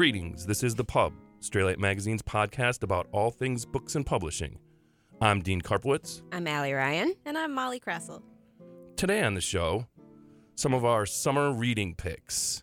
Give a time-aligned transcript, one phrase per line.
[0.00, 1.12] Greetings, this is The Pub,
[1.42, 4.58] Straylight Magazine's podcast about all things books and publishing.
[5.20, 6.22] I'm Dean Karpowicz.
[6.32, 7.14] I'm Alley Ryan.
[7.26, 8.22] And I'm Molly Krasel.
[8.96, 9.88] Today on the show,
[10.54, 12.62] some of our summer reading picks.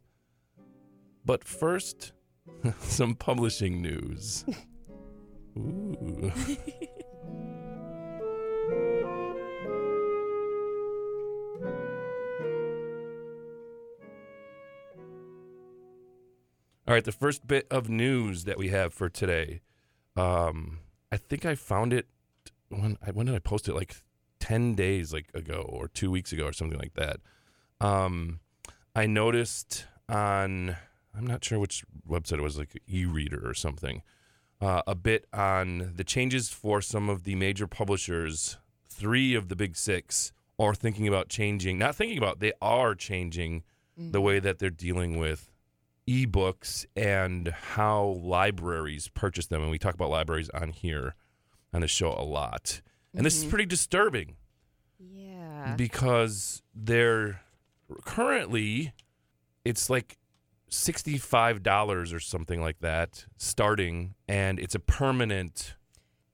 [1.25, 2.11] But first,
[2.79, 4.43] some publishing news.
[5.59, 6.31] Ooh.
[16.87, 19.59] All right, the first bit of news that we have for today.
[20.15, 20.79] Um,
[21.11, 22.07] I think I found it
[22.69, 23.75] when when did I post it?
[23.75, 24.01] Like
[24.39, 27.17] ten days like ago or two weeks ago or something like that.
[27.81, 28.39] Um,
[28.95, 30.77] I noticed on
[31.13, 34.01] I'm not sure which website it was, like e-reader or something.
[34.61, 38.59] Uh, a bit on the changes for some of the major publishers.
[38.87, 41.77] Three of the big six are thinking about changing.
[41.77, 43.63] Not thinking about, they are changing
[43.97, 45.51] the way that they're dealing with
[46.07, 49.61] ebooks and how libraries purchase them.
[49.61, 51.15] And we talk about libraries on here
[51.73, 52.81] on the show a lot.
[53.13, 54.35] And this is pretty disturbing
[54.99, 55.75] Yeah.
[55.77, 57.41] because they're
[58.05, 58.93] currently
[59.65, 60.17] it's like
[60.69, 65.75] $65 or something like that starting and it's a permanent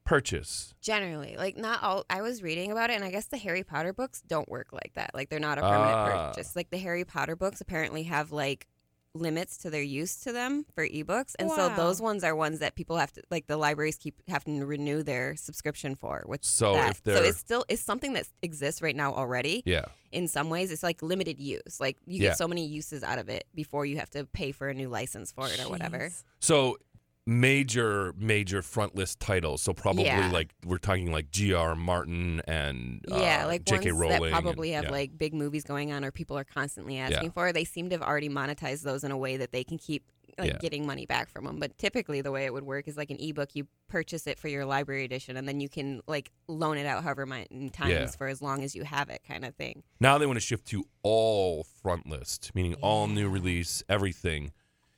[0.05, 0.73] purchase.
[0.81, 2.05] Generally, like not all.
[2.09, 4.91] I was reading about it, and I guess the Harry Potter books don't work like
[4.95, 5.11] that.
[5.13, 6.27] Like they're not a permanent Ah.
[6.31, 6.55] purchase.
[6.55, 8.67] Like the Harry Potter books apparently have like
[9.15, 12.75] limits to their use to them for ebooks, and so those ones are ones that
[12.75, 16.23] people have to like the libraries keep having to renew their subscription for.
[16.25, 16.91] Which So that.
[16.91, 19.61] if so they're it's still it's something that exists right now already.
[19.65, 19.85] yeah.
[20.11, 21.79] In some ways, it's like limited use.
[21.79, 22.29] Like you Yeah.
[22.29, 24.87] get so many uses out of it before you have to pay for a new
[24.89, 26.11] license for it or whatever.
[26.39, 26.77] So
[27.25, 29.61] major major front list titles.
[29.61, 30.29] So probably Yeah.
[30.31, 31.75] like we're talking like G.R.
[31.75, 33.91] Martin and uh, Yeah, like J.K.
[33.91, 34.31] ones Rowling.
[34.31, 34.97] that probably and- have yeah.
[34.99, 37.31] like big movies going on or people are constantly asking Yeah.
[37.31, 37.53] for.
[37.53, 40.03] They seem to have already monetized those in a way that they can keep
[40.39, 41.59] like getting money back from them.
[41.59, 43.49] But typically, the way it would work is like an ebook.
[43.53, 47.03] You purchase it for your library edition, and then you can like loan it out
[47.03, 49.83] however many times for as long as you have it, kind of thing.
[49.99, 54.51] Now they want to shift to all front list, meaning all new release, everything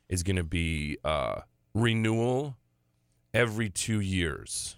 [0.07, 1.41] is going to be uh,
[1.75, 2.57] renewal
[3.33, 4.77] every two years.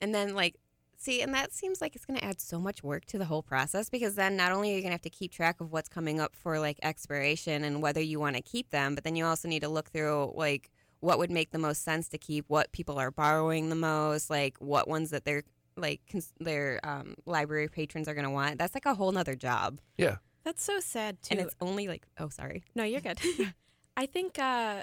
[0.00, 0.56] And then like.
[1.00, 3.40] See, and that seems like it's going to add so much work to the whole
[3.44, 5.88] process because then not only are you going to have to keep track of what's
[5.88, 9.24] coming up for like expiration and whether you want to keep them, but then you
[9.24, 12.72] also need to look through like what would make the most sense to keep, what
[12.72, 15.44] people are borrowing the most, like what ones that their
[15.76, 18.58] like cons- their um, library patrons are going to want.
[18.58, 20.16] That's like a whole nother job, Yeah.
[20.42, 21.34] That's so sad too.
[21.34, 23.20] and it's only like oh sorry, no, you're good.
[23.96, 24.82] I think uh,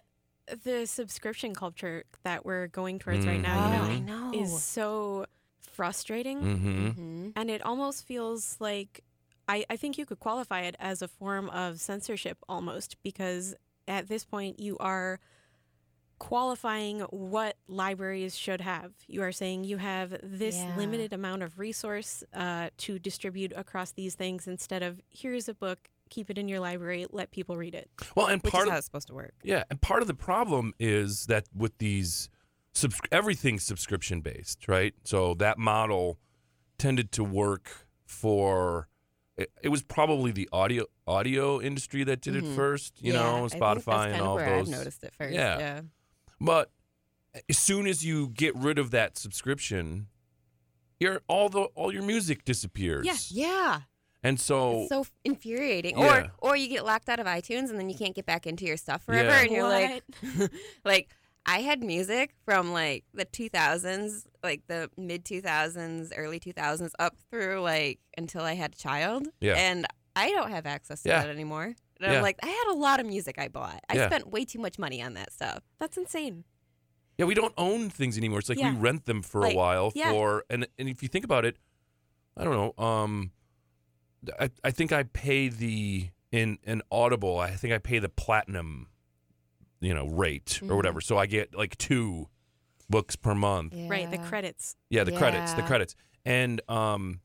[0.64, 4.30] the subscription culture that we're going towards right now, you Oh, know, I know.
[4.34, 5.26] is so
[5.72, 6.88] frustrating, Mm-hmm.
[6.88, 7.34] Mhm.
[7.36, 9.02] and it almost feels like
[9.48, 13.56] I, I think you could qualify it as a form of censorship almost because
[13.88, 15.20] at this point you are
[16.20, 18.94] qualifying what libraries should have.
[19.08, 20.76] You are saying you have this Yeah.
[20.78, 25.90] limited amount of resource uh, to distribute across these things instead of here's a book,
[26.10, 27.90] keep it in your library, let people read it.
[28.16, 29.34] Well, and part is of how it's supposed to work.
[29.44, 32.30] Yeah, and part of the problem is that with these
[32.74, 34.94] subs- everything's subscription based, right?
[35.04, 36.20] So that model
[36.78, 38.88] tended to work for
[39.38, 42.56] it, it was probably the audio audio industry that did it Mhm.
[42.56, 44.68] first, you Yeah, know, I Spotify and all those.
[44.70, 45.34] I've noticed it first.
[45.34, 45.58] Yeah.
[45.60, 45.82] yeah.
[46.40, 46.72] But
[47.50, 50.08] as soon as you get rid of that subscription,
[51.02, 53.06] your all the all your music disappears.
[53.06, 53.18] Yeah.
[53.48, 53.82] Yeah.
[54.26, 55.98] And so, It's so infuriating.
[55.98, 56.06] Yeah.
[56.42, 58.66] Or or you get locked out of iTunes and then you can't get back into
[58.66, 59.42] your stuff forever Yeah.
[59.44, 60.04] and you're like
[60.86, 61.10] like
[61.46, 67.62] I had music from like the 2000s, like the mid 2000s, early 2000s up through
[67.62, 69.28] like until I had a child.
[69.40, 69.54] Yeah.
[69.54, 71.22] And I don't have access to Yeah.
[71.22, 71.66] that anymore.
[71.66, 71.76] And
[72.12, 72.18] Yeah.
[72.18, 73.80] I'm like I had a lot of music I bought.
[73.90, 74.08] I Yeah.
[74.08, 75.60] spent way too much money on that stuff.
[75.80, 76.46] That's insane.
[77.18, 78.40] yeah, we don't own things anymore.
[78.40, 78.74] It's like Yeah.
[78.74, 80.10] we rent them for Like, a while yeah.
[80.12, 81.58] for and and if you think about it,
[82.36, 83.32] I don't know, um
[84.40, 88.88] I, I think I pay the in an Audible, I think I pay the platinum,
[89.80, 90.76] you know, rate or Mhm.
[90.76, 91.02] whatever.
[91.02, 92.28] So I get like two
[92.90, 93.74] books per month.
[93.90, 94.76] Right, the credits.
[94.90, 95.96] Yeah, the credits, the credits.
[96.26, 97.22] And um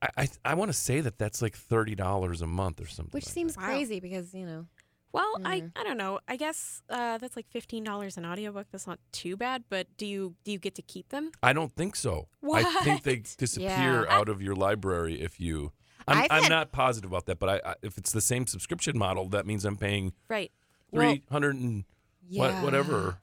[0.00, 3.12] I I, I want to say that that's like $30 a month or something.
[3.12, 3.64] Which like seems Wow.
[3.66, 4.66] crazy because, you know,
[5.14, 5.72] Well, I, Mhm.
[5.76, 6.20] I don't know.
[6.26, 8.68] I guess uh, that's like fifteen dollars an audiobook.
[8.72, 9.64] That's not too bad.
[9.68, 11.32] But do you do you get to keep them?
[11.42, 12.28] I don't think so.
[12.52, 14.16] I think they disappear Yeah.
[14.18, 15.72] out of your library if you.
[16.08, 18.46] I'm, I've I'm had- not positive about that, but I, I, if it's the same
[18.46, 20.50] subscription model, that means I'm paying Right.
[20.90, 21.84] Well, three hundred and
[22.28, 22.40] yeah.
[22.54, 23.18] what, whatever.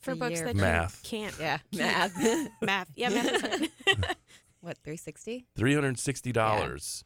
[0.00, 0.46] for a books year.
[0.46, 1.00] that Math.
[1.04, 1.34] you can't.
[1.40, 2.50] Yeah, math.
[2.62, 2.90] Math.
[2.96, 3.68] Yeah, math is
[4.60, 5.46] what, 360?
[5.56, 7.04] Three hundred and sixty dollars,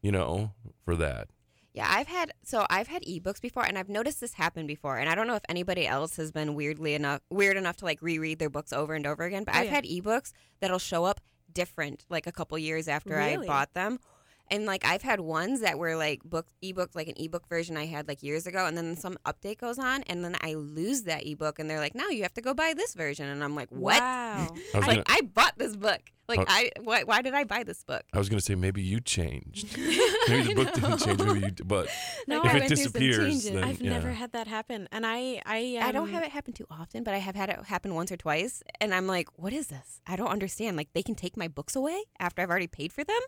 [0.00, 0.52] you know,
[0.84, 1.28] for that.
[1.74, 4.96] Yeah, I've had so I've had ebooks before, and I've noticed this happen before.
[4.96, 8.00] And I don't know if anybody else has been weirdly enough weird enough to like
[8.02, 9.44] reread their books over and over again.
[9.44, 9.70] But Oh, I've yeah.
[9.72, 11.20] had ebooks that'll show up
[11.52, 14.00] different, like a couple years after I bought them.
[14.50, 17.86] And like I've had ones that were like book ebook, like an ebook version I
[17.86, 21.26] had like years ago, and then some update goes on, and then I lose that
[21.26, 23.68] ebook, and they're like, "Now you have to go buy this version," and I'm like,
[23.70, 24.54] "What?" Wow.
[24.74, 26.00] I Like gonna, I bought this book.
[26.28, 26.44] Like Oh.
[26.46, 28.02] I, why, why did I buy this book?
[28.12, 29.78] I was gonna say maybe you changed.
[30.28, 31.22] Maybe the book didn't change.
[31.22, 31.88] Maybe you, but
[32.26, 33.90] No, if I it disappears, then, I've yeah.
[33.90, 37.02] never had that happen, and I I I don't um, have it happen too often,
[37.02, 40.02] but I have had it happen once or twice, and I'm like, "What is this?
[40.06, 40.76] I don't understand.
[40.76, 43.20] Like, they can take my books away after I've already paid for them?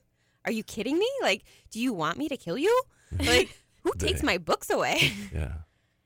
[0.44, 1.08] Are you kidding me?
[1.22, 2.82] Like, do you want me to kill you?
[3.18, 3.48] Like,
[3.82, 5.12] who takes my books away?
[5.34, 5.52] yeah.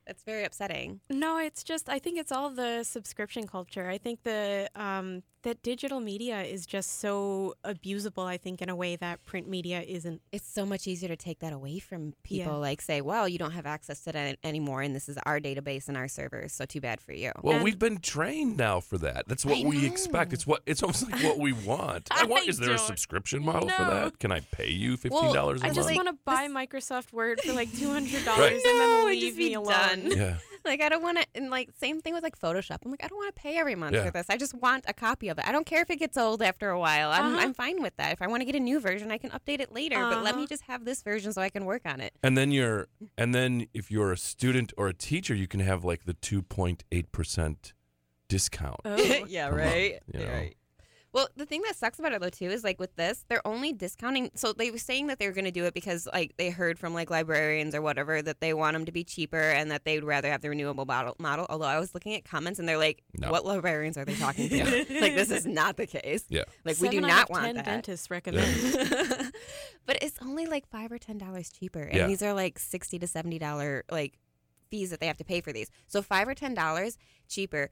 [0.07, 1.01] That's very upsetting.
[1.09, 3.87] No, it's just I think it's all the subscription culture.
[3.87, 8.25] I think the um that digital media is just so abusable.
[8.25, 10.21] I think in a way that print media isn't.
[10.31, 12.51] It's so much easier to take that away from people.
[12.53, 12.57] Yeah.
[12.57, 15.87] Like, say, well, you don't have access to that anymore, and this is our database
[15.87, 17.31] and our servers, so too bad for you.
[17.41, 19.27] Well, And- we've been trained now for that.
[19.27, 20.33] That's what I we expect.
[20.33, 22.09] It's what it's almost like what we want.
[22.11, 22.45] I want.
[22.45, 24.19] I Is there a don't subscription model for that?
[24.19, 25.95] Can I pay you fifteen dollars I a just month?
[25.95, 28.53] want to buy this- Microsoft Word for like two hundred dollars Right.
[28.53, 29.69] and No, then just leave be me alone.
[29.69, 30.11] done.
[30.11, 30.37] yeah.
[30.65, 32.77] Like I don't want to, and like same thing with like Photoshop.
[32.83, 34.05] I'm like I don't want to pay every month Yeah.
[34.05, 34.25] for this.
[34.29, 35.47] I just want a copy of it.
[35.47, 37.11] I don't care if it gets old after a while.
[37.11, 37.37] I'm Uh-huh.
[37.43, 38.11] I'm fine with that.
[38.13, 39.95] If I want to get a new version, I can update it later.
[39.99, 40.47] But let me Uh-huh.
[40.49, 42.13] just have this version so I can work on it.
[42.23, 45.83] And then you're, and then if you're a student or a teacher, you can have
[45.83, 47.73] like the two point eight percent
[48.27, 48.79] discount.
[48.85, 48.95] Oh.
[49.27, 49.75] yeah, per month,
[50.13, 50.49] you know?
[51.15, 53.71] Well, the thing that sucks about it though too is like with this, they're only
[53.71, 54.31] discounting.
[54.35, 56.77] So they were saying that they were going to do it because like they heard
[56.77, 60.03] from like librarians or whatever that they want them to be cheaper and that they'd
[60.03, 61.15] rather have the renewable model.
[61.17, 61.45] Model.
[61.49, 63.31] Although I was looking at comments and they're like, No.
[63.31, 64.63] "What librarians are they talking to?
[64.99, 66.25] like this is not the case.
[66.27, 66.43] Yeah.
[66.65, 68.53] Like we do out not of want ten that." dentists recommend.
[69.85, 72.07] but it's only like five or ten dollars cheaper, and Yeah.
[72.07, 74.19] these are like sixty to seventy dollar like
[74.69, 75.69] fees that they have to pay for these.
[75.87, 76.97] So five or ten dollars
[77.29, 77.69] cheaper,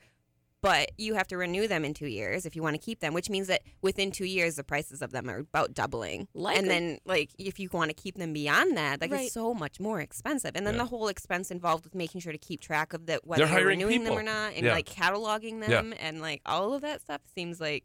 [0.63, 3.13] but you have to renew them in two years if you want to keep them,
[3.13, 6.27] which means that within two years the prices of them are about doubling.
[6.33, 9.25] Like and a- then like if you want to keep them beyond that, like Right.
[9.25, 10.51] it's so much more expensive.
[10.55, 10.79] And then Yeah.
[10.83, 13.59] the whole expense involved with making sure to keep track of that whether They're you're
[13.59, 14.71] hiring renewing them or not, and Yeah.
[14.73, 15.67] like cataloging Yeah.
[15.67, 17.83] them, and like all of that stuff seems like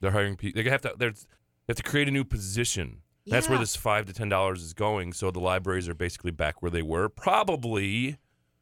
[0.00, 0.62] They're hiring people.
[0.62, 0.94] They have to.
[0.98, 1.26] There's.
[1.66, 3.02] They have to create a new position.
[3.26, 5.12] That's where this five to ten dollars is going.
[5.14, 8.16] So the libraries are basically back where they were, probably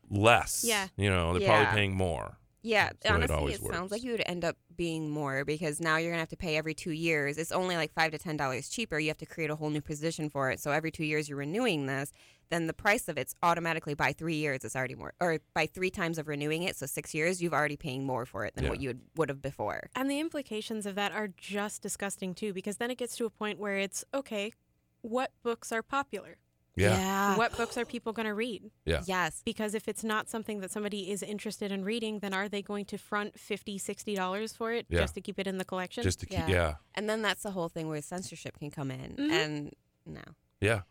[0.09, 0.63] less.
[0.67, 0.89] Yeah.
[0.97, 1.49] You know, they're Yeah.
[1.65, 2.39] probably paying more.
[2.63, 5.45] Yeah, That's the way it honestly, it sounds like you would end up being more
[5.45, 7.37] because now you're gonna have to pay every two years.
[7.37, 8.99] It's only like five to ten dollars cheaper.
[9.01, 10.61] You have to create a whole new position for it.
[10.61, 12.13] So every two years you're renewing this,
[12.51, 15.91] then the price of it's automatically by three years it's already more, or by three
[15.91, 16.77] times of renewing it.
[16.77, 18.71] So six years you've already paying more for it than Yeah.
[18.71, 19.89] what you would, would have before.
[19.97, 23.31] And the implications of that are just disgusting too, because then it gets to a
[23.31, 24.53] point where it's okay,
[25.01, 26.37] what books are popular?
[26.77, 27.37] Yeah.
[27.37, 28.71] what books are people going to read?
[28.87, 29.03] Yeah.
[29.07, 29.43] Yes.
[29.45, 32.87] Because if it's not something that somebody is interested in reading, then are they going
[32.87, 35.01] to front 50 $60 for it Yeah.
[35.01, 36.03] just to keep it in the collection?
[36.03, 36.39] Just to keep.
[36.41, 36.49] Yeah.
[36.49, 36.75] Yeah.
[36.95, 39.31] And then that's the whole thing where censorship can come in, Mhm.
[39.31, 39.73] and
[40.07, 40.23] no,
[40.61, 40.83] Yeah.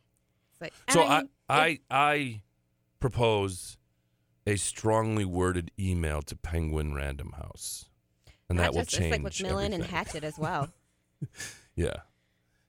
[0.51, 2.41] it's like So I I mean, I I
[2.99, 3.77] propose
[4.45, 7.89] a strongly worded email to Penguin Random House,
[8.49, 9.05] and not that will change.
[9.05, 9.83] It's like with Millen and.
[9.85, 10.71] Hachette as well.
[11.75, 12.01] Yeah.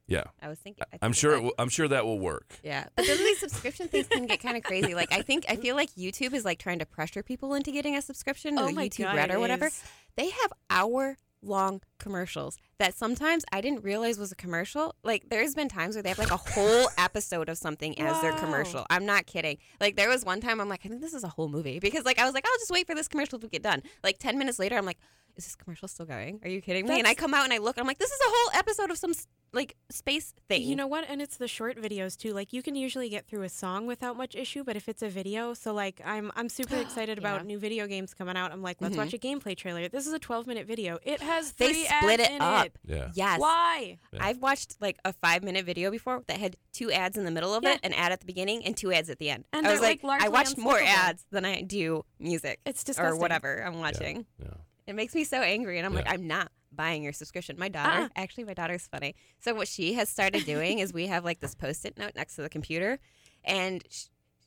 [0.07, 0.25] Yeah.
[0.43, 0.85] I was thinking.
[0.93, 1.33] I I'm think sure.
[1.33, 1.43] It that.
[1.43, 2.59] will, I'm sure that will work.
[2.63, 4.95] Yeah, but then these subscription things can get kind of crazy.
[4.95, 7.97] Like I think I feel like YouTube is like trying to pressure people into getting
[7.97, 9.67] a subscription to oh YouTube God, Red or whatever.
[9.67, 9.83] is.
[10.17, 14.95] They have hour long commercials that sometimes I didn't realize was a commercial.
[15.03, 18.33] Like there's been times where they have like a whole episode of something as their
[18.35, 18.87] commercial.
[18.91, 19.59] I'm not kidding.
[19.81, 22.05] Like there was one time I'm like I think this is a whole movie because
[22.05, 23.83] like I was like I'll just wait for this commercial to get done.
[24.05, 24.99] Like 10 minutes later I'm like
[25.37, 26.41] is this commercial still going?
[26.43, 26.99] Are you kidding me?
[26.99, 28.99] and I come out and I look I'm like this is a whole episode of
[28.99, 30.63] some s- like space thing.
[30.63, 31.05] You know what?
[31.09, 32.33] And it's the short videos too.
[32.33, 35.09] Like you can usually get through a song without much issue, but if it's a
[35.11, 38.51] video, so like I'm I'm super excited about new video games coming out.
[38.53, 38.99] I'm like, let's Mhm.
[38.99, 39.89] watch a gameplay trailer.
[39.89, 40.99] This is a 12 minute video.
[41.03, 42.67] It has they split ads it in up.
[42.67, 42.73] It.
[42.87, 43.09] Yeah.
[43.15, 43.41] Yes.
[43.41, 43.99] Why?
[44.13, 44.25] Yeah.
[44.25, 47.55] I've watched like a five minute video before that had two ads in the middle
[47.55, 47.75] of Yeah.
[47.75, 49.45] it, an ad at the beginning, and two ads at the end.
[49.53, 53.13] And I was like, like, I watched more ads than I do music It's disgusting.
[53.15, 54.25] or whatever I'm watching.
[54.39, 54.49] Yeah.
[54.87, 57.57] It makes me so angry, and I'm like, I'm not buying your subscription.
[57.59, 58.09] My daughter, Uh-uh.
[58.17, 59.15] actually, my daughter's funny.
[59.41, 62.43] So what she has started doing is we have like this post-it note next to
[62.43, 62.99] the computer,
[63.45, 63.83] and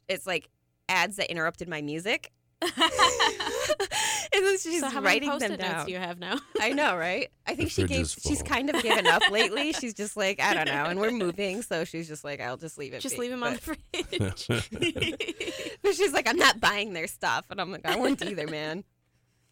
[0.08, 0.50] it's like
[0.90, 2.32] ads that interrupted my music.
[2.62, 2.72] and
[4.46, 5.86] then she's so how many writing post-it them notes down.
[5.86, 6.38] do you have now?
[6.60, 7.30] I know, right?
[7.46, 8.08] I think The she gave.
[8.10, 9.72] She's kind of given up lately.
[9.80, 12.78] She's just like, I don't know, and we're moving, so she's just like, I'll just
[12.78, 13.02] leave it.
[13.02, 13.22] Just be.
[13.22, 14.48] leave them on the fridge.
[15.84, 18.84] But she's like, I'm not buying their stuff, and I'm like, I wouldn't either, man.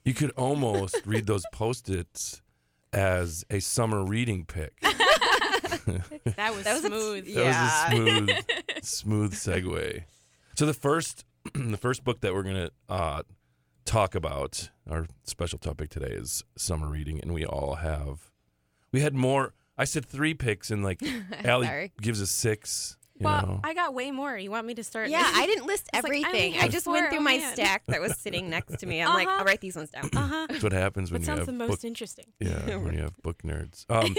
[0.05, 2.41] You could almost read those post-its
[2.91, 4.73] as a summer reading pick.
[4.81, 7.33] that was That was a- smooth.
[7.35, 8.29] That was a smooth
[8.83, 10.03] Smooth segue.
[10.55, 13.23] So the first, the first book that we're gonna uh,
[13.85, 18.29] talk about, our special topic today is summer reading, and we all have,
[18.91, 19.53] we had more.
[19.77, 21.01] I said three picks, and like
[21.43, 22.97] Alley gives us six.
[23.23, 24.37] You well, know, I got way more.
[24.37, 25.09] You want me to start?
[25.09, 26.59] Yeah, I didn't list It's like, I only everything.
[26.61, 27.53] I just went through my man.
[27.53, 29.01] stack that was sitting next to me.
[29.01, 29.37] I'm like, Uh-huh.
[29.39, 30.09] I'll write these ones down.
[30.15, 30.47] Uh huh.
[30.49, 31.69] that's what happens when That you sounds have the book.
[31.69, 32.25] most interesting.
[32.39, 33.85] Yeah, when you have book nerds.
[33.89, 34.15] Um,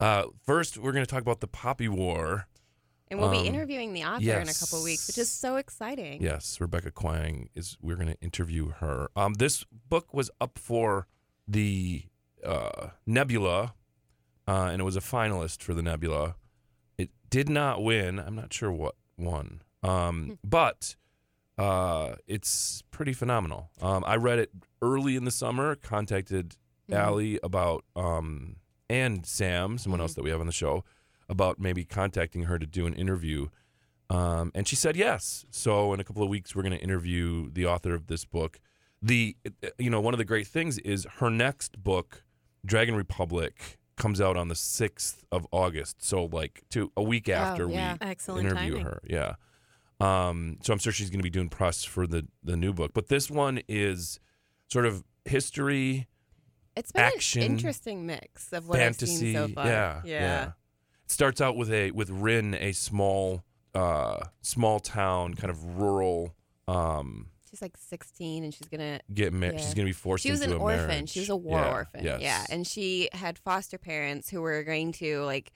[0.00, 2.46] uh, first, we're gonna talk about the Poppy War.
[3.10, 4.84] And we'll Um, be interviewing the author in a couple yes.
[4.84, 6.22] weeks, which is so exciting.
[6.22, 7.76] Yes, Rebecca Kuang is.
[7.82, 9.10] We're going to interview her.
[9.14, 11.08] Um, this book was up for
[11.46, 12.04] the
[12.42, 13.74] uh, Nebula,
[14.48, 16.36] uh, and it was a finalist for the Nebula.
[17.32, 18.18] Did not win.
[18.18, 20.96] I'm not sure what won, um, but
[21.56, 23.70] uh, it's pretty phenomenal.
[23.80, 24.50] Um, I read it
[24.82, 25.74] early in the summer.
[25.74, 26.56] Contacted
[26.90, 26.94] Mhm.
[26.96, 28.56] Alley about um,
[28.90, 30.84] and Sam, someone else that we have on the show,
[31.28, 33.48] about maybe contacting her to do an interview.
[34.10, 35.46] Um, and she said yes.
[35.50, 38.60] So in a couple of weeks, we're going to interview the author of this book.
[39.00, 39.36] The
[39.78, 42.24] you know one of the great things is her next book,
[42.66, 46.04] Dragon Republic, comes out on the sixth of August.
[46.04, 47.96] So like two a week after yeah.
[48.00, 48.84] we Excellent interview timing.
[48.84, 49.00] her.
[49.06, 49.34] Yeah.
[50.00, 52.90] Um, so I'm sure she's going to be doing press for the the new book.
[52.92, 54.18] But this one is
[54.66, 56.08] sort of history,
[56.74, 59.16] It's been Action, an interesting mix of what I've fantasy.
[59.16, 59.66] seen so far.
[59.66, 60.44] Yeah, yeah.
[61.04, 63.44] It starts out with a with Rin, a small
[63.74, 66.34] uh small town, kind of rural.
[66.66, 68.98] Um, She's like 16 and she's gonna.
[69.12, 69.58] get married.
[69.58, 69.64] Yeah.
[69.66, 70.86] She's going to be forced She was into an a orphan.
[70.88, 71.10] marriage.
[71.10, 72.04] She was a war Yeah, orphan.
[72.04, 72.20] Yes.
[72.22, 75.52] Yeah, and she had foster parents who were going to like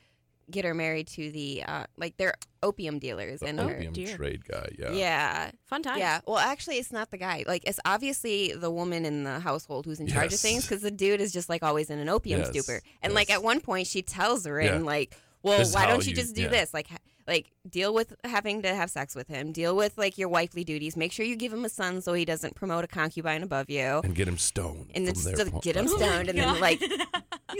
[0.50, 3.76] get her married to the uh like they're opium dealers the and her.
[3.76, 4.14] opium dear.
[4.16, 4.68] trade guy.
[4.78, 4.90] Yeah.
[4.92, 5.98] Yeah, Fun times.
[5.98, 6.20] yeah.
[6.26, 7.44] Well, actually, it's not the guy.
[7.46, 10.90] Like, it's obviously the woman in the household who's in charge of things because the
[10.90, 12.82] dude is just like always in an opium Yes, stupor.
[13.02, 14.74] And like at one point, she tells her, Yeah.
[14.74, 16.48] and like, well, This why don't you you- just do yeah.
[16.48, 16.74] this?
[16.74, 19.52] Like, ha- like deal with having to have sex with him.
[19.52, 20.96] Deal with like your wifely duties.
[20.96, 24.00] Make sure you give him a son so he doesn't promote a concubine above you.
[24.04, 24.90] And get him stoned.
[24.94, 26.60] And then from just to get him Oh stoned, and then God.
[26.60, 26.80] like,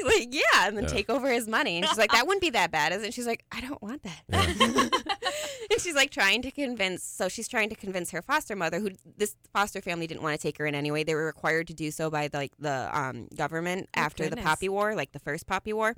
[0.05, 0.91] like yeah, and then Yeah.
[0.91, 1.79] take over his money.
[1.79, 3.07] And she's like, that wouldn't be that bad, is it?
[3.07, 4.23] And she's like, I don't want that.
[5.71, 7.03] and she's like trying to convince.
[7.03, 10.43] So she's trying to convince her foster mother, who this foster family didn't want to
[10.43, 11.03] take her in anyway.
[11.05, 14.37] They were required to do so by the, like the um, government Oh, after the.
[14.37, 15.97] Poppy War, like the first Poppy War.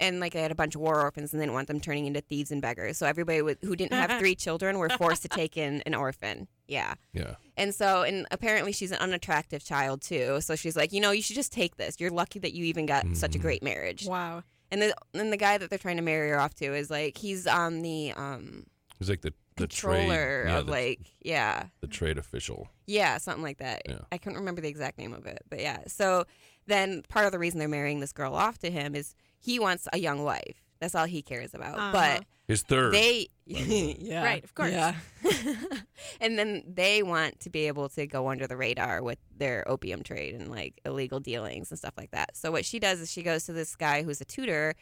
[0.00, 2.06] And like they had a bunch of war orphans, and they didn't want them turning
[2.06, 2.98] into thieves and beggars.
[2.98, 6.46] So everybody with, who didn't have three children were forced to take in an orphan.
[6.68, 6.94] Yeah.
[7.12, 7.34] Yeah.
[7.56, 10.40] And so, and apparently she's an unattractive child too.
[10.40, 11.98] So she's like, you know, you should just take this.
[11.98, 13.42] You're lucky that you even got such a Mhm.
[13.42, 14.06] great marriage.
[14.06, 14.44] Wow.
[14.70, 17.16] And the and the guy that they're trying to marry her off to is like,
[17.18, 18.66] he's on the um
[18.98, 22.68] He's like the the controller trade, yeah, of the, like, yeah, the trade official.
[22.86, 23.82] yeah, something like that.
[23.88, 23.98] Yeah.
[24.12, 25.80] I couldn't remember the exact name of it, but yeah.
[25.88, 26.26] So
[26.68, 29.86] then part of the reason they're marrying this girl off to him is he wants
[29.92, 30.62] a young wife.
[30.80, 31.76] That's all he cares about.
[31.76, 31.92] Uh-huh.
[31.92, 32.94] But His third.
[32.94, 33.96] they by the way.
[34.00, 34.70] yeah Right, of course.
[34.70, 34.94] yeah.
[36.20, 40.02] and then they want to be able to go under the radar with their opium
[40.02, 43.22] trade and like illegal dealings and stuff like that so what she does is she
[43.22, 44.74] goes to this guy who's a tutor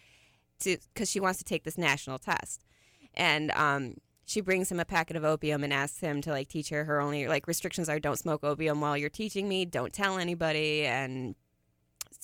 [0.61, 2.65] to because she wants to take this national test
[3.15, 3.95] and um
[4.27, 7.01] she brings him a packet of opium and asks him to like teach her her
[7.01, 11.35] only like restrictions are don't smoke opium while you're teaching me don't tell anybody and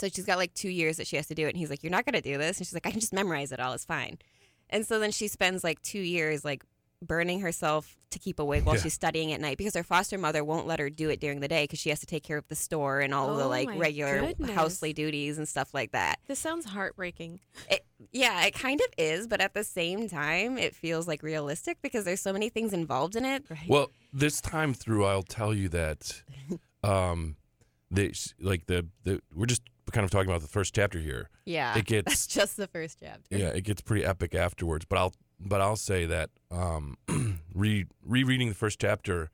[0.03, 1.83] so she's got like two years that she has to do it and he's like
[1.85, 3.73] you're not going to do this and she's like i can just memorize it all
[3.73, 4.19] it's fine
[4.69, 6.65] and so then she spends like two years like
[7.05, 8.83] burning herself to keep awake while Yeah.
[8.83, 11.49] she's studying at night because her foster mother won't let her do it during the
[11.49, 13.49] day because she has to take care of the store and all of the Oh
[13.49, 14.51] like regular goodness.
[14.53, 16.21] housely duties and stuff like that.
[16.29, 17.41] This sounds heartbreaking.
[18.13, 22.05] Yeah, it kind of is, but at the same time, it feels like realistic because
[22.05, 23.45] there's so many things involved in it.
[23.51, 23.69] Right.
[23.69, 26.23] Well, this time through, I'll tell you that,
[26.85, 27.35] um,
[27.91, 31.29] they like the the we're just kind of talking about the first chapter here.
[31.45, 33.37] Yeah, It gets that's just the first chapter.
[33.37, 34.85] yeah, it gets pretty epic afterwards.
[34.85, 36.97] But I'll but I'll say that um,
[37.55, 39.31] re rereading the first chapter,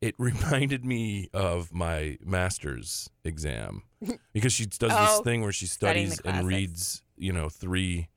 [0.00, 3.82] it reminded me of my master's exam
[4.32, 8.08] because she does Oh, this thing where she studies and reads you know three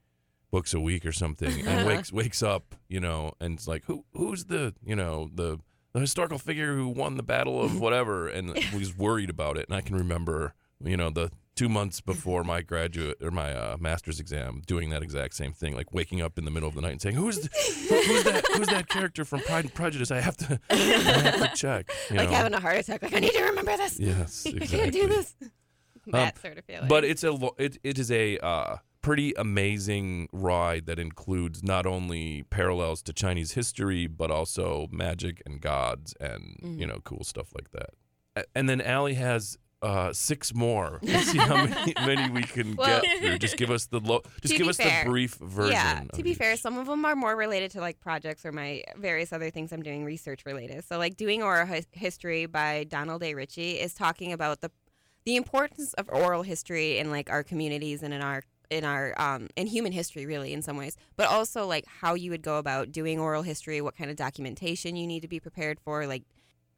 [0.52, 4.06] books a week or something and wakes wakes up you know and it's like who
[4.14, 5.58] who's the you know the
[5.94, 9.76] the historical figure who won the battle of whatever and was worried about it and
[9.76, 10.54] I can remember
[10.84, 15.04] you know the two months before my graduate or my uh, master's exam doing that
[15.04, 17.40] exact same thing like waking up in the middle of the night and saying who's
[17.40, 17.50] the,
[17.90, 21.52] who- who's that who's that character from Pride and Prejudice I have to I have
[21.52, 22.36] to check you Like know?
[22.36, 23.04] having a heart attack.
[23.04, 24.00] Like I need to remember this.
[24.00, 25.36] yes I exactly can't do this.
[26.08, 26.88] That sort of feeling.
[26.90, 32.44] but it's a it, it is a uh, pretty amazing ride that includes not only
[32.50, 36.80] parallels to Chinese history but also magic and gods and Mm-hmm.
[36.82, 37.92] you know cool stuff like that.
[38.56, 41.00] And then Alley has uh, six more.
[41.04, 43.38] Let's see how many, many we can Well- get through.
[43.40, 44.22] Just give us the low.
[44.42, 45.74] Just give us fair- the brief version.
[45.74, 48.84] Yeah, to be fair, some of them are more related to like projects or my
[48.98, 50.84] various other things I'm doing research related.
[50.86, 53.34] So like doing oral his- history by Donald A.
[53.36, 54.72] Ritchie is talking about the
[55.26, 59.48] the importance of oral history in like our communities and in our in our um
[59.56, 62.92] in human history really in some ways, but also like how you would go about
[62.92, 66.24] doing oral history, what kind of documentation you need to be prepared for, like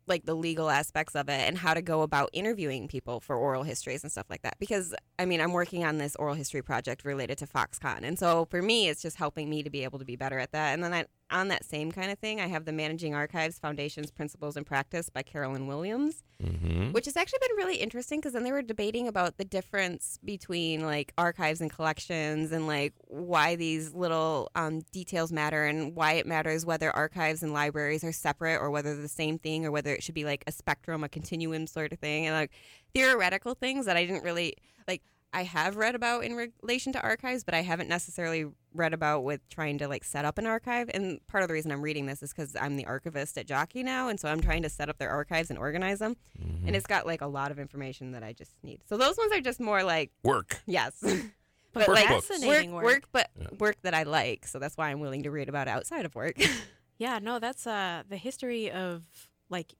[0.07, 3.63] like the legal aspects of it and how to go about interviewing people for oral
[3.63, 4.55] histories and stuff like that.
[4.59, 8.45] Because I mean, I'm working on this oral history project related to Foxconn, and so
[8.45, 10.73] for me, it's just helping me to be able to be better at that.
[10.73, 14.11] And then I, on that same kind of thing, I have the Managing Archives Foundations
[14.11, 16.93] Principles and Practice by Carolyn Williams, Mhm.
[16.93, 20.81] which has actually been really interesting because then they were debating about the difference between
[20.81, 26.27] like archives and collections and like why these little um, details matter and why it
[26.27, 29.93] matters whether archives and libraries are separate or whether they're the same thing or whether
[29.93, 32.51] it should be like a spectrum, a continuum sort of thing, and like
[32.93, 34.55] theoretical things that I didn't really
[34.87, 35.01] like.
[35.33, 39.47] I have read about in relation to archives, but I haven't necessarily read about with
[39.49, 40.89] trying to like set up an archive.
[40.93, 43.83] And part of the reason I'm reading this is because I'm the archivist at Jockey
[43.83, 46.67] now, and so I'm trying to set up their archives and organize them Mhm.
[46.67, 48.81] and it's got like a lot of information that I just need.
[48.87, 50.61] So those ones are just more like work.
[50.65, 50.93] yes,
[51.73, 51.93] But Workbooks.
[51.93, 52.93] like fascinating work, work.
[52.93, 53.47] work, but Yeah.
[53.59, 54.47] work that I like.
[54.47, 56.37] So that's why I'm willing to read about it outside of work.
[56.97, 59.03] Yeah, no, that's uh the history of
[59.49, 59.73] like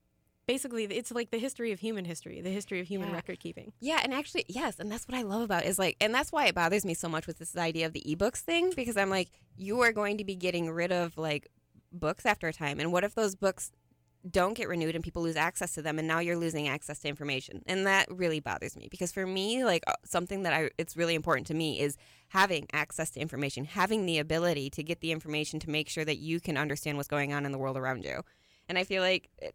[0.48, 3.16] basically it's like the history of human history, the history of human Yeah.
[3.16, 3.74] record keeping.
[3.80, 6.32] yeah, and actually yes, and that's what I love about it, is like, and that's
[6.32, 9.10] why it bothers me so much with this idea of the ebooks thing because I'm
[9.10, 11.48] like, you are going to be getting rid of like
[11.92, 13.72] books after a time, and what if those books
[14.30, 17.08] don't get renewed and people lose access to them and now you're losing access to
[17.08, 20.98] information and that really bothers me because for me like uh, something that I it's
[20.98, 21.96] really important to me is
[22.30, 26.18] having access to information having the ability to get the information to make sure that
[26.18, 28.24] you can understand what's going on in the world around you
[28.68, 29.54] and I feel like it,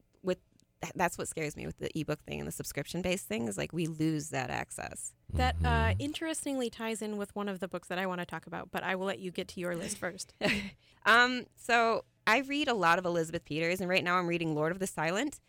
[0.95, 3.73] that's what scares me with the ebook thing and the subscription based thing is like
[3.73, 5.97] we lose that access That uh, Mhm.
[5.99, 8.83] interestingly ties in with one of the books that I want to talk about, but
[8.83, 10.35] I will let you get to your list first.
[11.07, 14.73] um, so I read a lot of Elizabeth Peters, and right now I'm reading Lord
[14.73, 15.41] of the Silent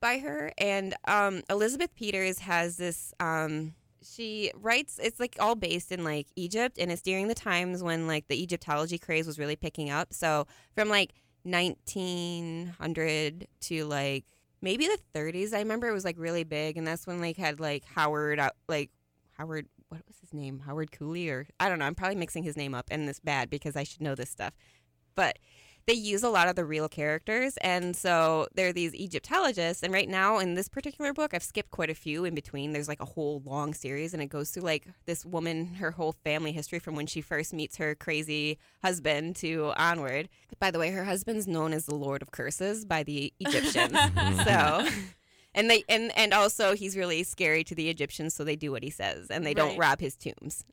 [0.00, 0.52] by her.
[0.58, 3.12] And um, Elizabeth Peters has this.
[3.20, 5.00] Um, she writes.
[5.02, 8.40] It's like all based in like Egypt, and it's during the times when like the
[8.40, 10.12] Egyptology craze was really picking up.
[10.12, 11.12] So from like
[11.44, 14.24] 1900 to like
[14.64, 15.52] maybe the 30s.
[15.52, 18.50] I remember it was like really big, and that's when like had like Howard, uh,
[18.68, 18.90] like
[19.38, 19.68] Howard.
[19.90, 20.60] What was his name?
[20.60, 21.84] Howard Cooley, or I don't know.
[21.84, 24.54] I'm probably mixing his name up, and it's bad because I should know this stuff.
[25.14, 25.38] But
[25.86, 29.82] they use a lot of the real characters, and so they're these Egyptologists.
[29.82, 32.72] And right now, in this particular book, I've skipped quite a few in between.
[32.72, 36.12] There's like a whole long series, and it goes through like this woman, her whole
[36.24, 40.28] family history from when she first meets her crazy husband to onward.
[40.58, 43.92] By the way, her husband's known as the Lord of Curses by the Egyptians.
[44.14, 44.44] Mm-hmm.
[44.44, 44.88] so.
[45.54, 48.82] And they and and also he's really scary to the Egyptians, so they do what
[48.82, 50.64] he says, and they don't rob his tombs.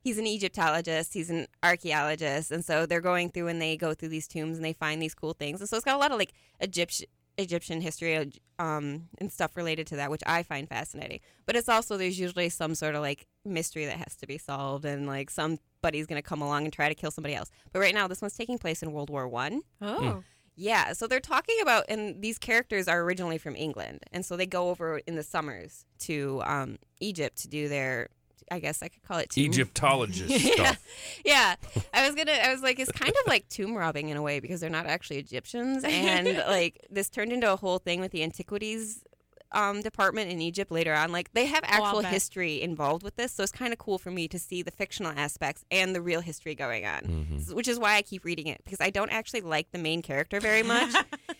[0.00, 4.08] He's an Egyptologist, he's an archaeologist, and so they're going through and they go through
[4.08, 6.18] these tombs and they find these cool things, and so it's got a lot of
[6.18, 7.06] like Egyptian
[7.38, 11.20] Egyptian history um, and stuff related to that, which I find fascinating.
[11.46, 14.84] But it's also there's usually some sort of like mystery that has to be solved,
[14.84, 17.50] and like somebody's gonna come along and try to kill somebody else.
[17.72, 19.62] But right now, this one's taking place in World War One.
[19.80, 20.22] Oh.
[20.56, 24.44] Yeah, so they're talking about, and these characters are originally from England, and so they
[24.44, 28.10] go over in the summers to um, Egypt to do their,
[28.50, 29.44] I guess I could call it tomb.
[29.44, 30.86] Egyptologist yeah, stuff.
[31.24, 31.54] yeah.
[31.94, 34.40] I was gonna, I was like, it's kind of like tomb robbing in a way
[34.40, 38.22] because they're not actually Egyptians, and like this turned into a whole thing with the
[38.22, 39.04] antiquities
[39.52, 41.10] um, department in Egypt later on.
[41.12, 42.12] Like they have Oh, actual bet.
[42.12, 45.12] history involved with this, so it's kind of cool for me to see the fictional
[45.16, 47.52] aspects and the real history going on Mhm.
[47.54, 50.38] which is why I keep reading it because I don't actually like the main character
[50.40, 50.94] very much.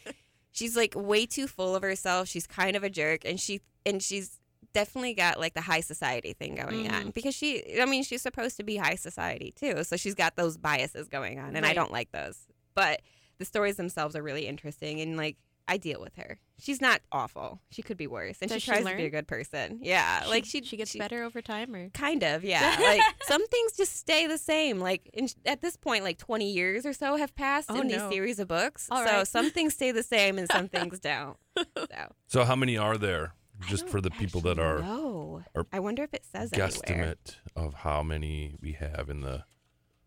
[0.52, 2.26] she's like way too full of herself.
[2.28, 4.39] She's kind of a jerk, and she and she's
[4.72, 7.10] definitely got like the high society thing going on mm-hmm.
[7.10, 7.80] because she.
[7.80, 11.38] I mean, she's supposed to be high society too, so she's got those biases going
[11.38, 12.46] on, and I don't like those.
[12.74, 13.02] But
[13.38, 15.36] the stories themselves are really interesting, and like
[15.70, 16.40] I deal with her.
[16.58, 17.60] She's not awful.
[17.70, 19.78] She could be worse, and Does she she tries to be a good person.
[19.80, 22.76] Yeah, like she she gets better over time, or Kind of, yeah.
[22.80, 24.80] Like some things just stay the same.
[24.80, 27.94] Like in, at this point, like 20 years or so have passed Oh, in no.
[27.94, 28.88] these series of books.
[28.90, 29.28] All so right.
[29.28, 31.36] some things stay the same and some things don't.
[31.56, 31.86] So
[32.26, 33.34] So how many are there?
[33.68, 34.82] Just for the people that are
[35.54, 36.68] are I wonder if it says anywhere.
[36.70, 39.44] guesstimate of how many we have in the.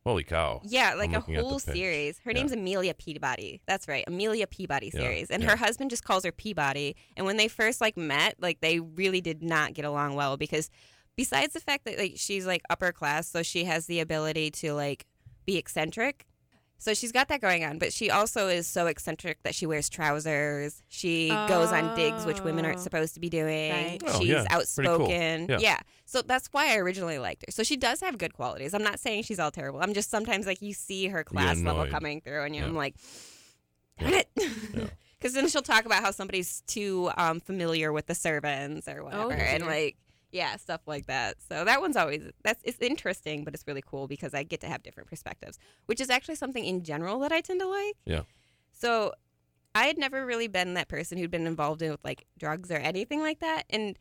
[0.05, 0.59] Holy cow!
[0.65, 2.19] Yeah, like I'm a looking at the whole series.
[2.25, 2.39] Her Yeah.
[2.39, 3.61] name's Amelia Peabody.
[3.65, 5.29] That's right, Amelia Peabody Yeah, series.
[5.31, 5.51] And yeah.
[5.51, 6.97] her husband just calls her Peabody.
[7.15, 10.69] And when they first like met, like they really did not get along well because
[11.15, 14.73] besides the fact that like she's like upper class, so she has the ability to
[14.73, 15.05] like
[15.45, 16.25] be eccentric.
[16.83, 19.87] So she's got that going on, but she also is so eccentric that she wears
[19.87, 20.83] trousers.
[20.89, 22.81] She goes on digs, which women aren't Oh.
[22.81, 23.71] supposed to be doing.
[23.71, 23.99] Right.
[24.05, 24.43] Oh, She's yeah.
[24.49, 25.05] Pretty cool.
[25.07, 25.55] outspoken.
[25.61, 25.79] Yeah.
[26.05, 27.51] So that's why I originally liked her.
[27.53, 28.73] So she does have good qualities.
[28.73, 29.79] I'm not saying she's all terrible.
[29.81, 32.67] I'm just sometimes like you see her class level coming through, and you Yeah.
[32.67, 32.95] I'm like,
[33.99, 34.27] darn it.
[34.35, 34.83] Yeah.
[35.23, 39.31] Because then she'll talk about how somebody's too um, familiar with the servants or whatever,
[39.31, 39.95] and like
[40.33, 41.35] yeah, stuff like that.
[41.47, 44.67] So that one's always that's it's interesting, but it's really cool because I get to
[44.67, 47.95] have different perspectives, which is actually something in general that I tend to like.
[48.05, 48.23] Yeah.
[48.71, 49.13] So
[49.75, 52.77] I had never really been that person who'd been involved in with like drugs or
[52.77, 53.97] anything like that, and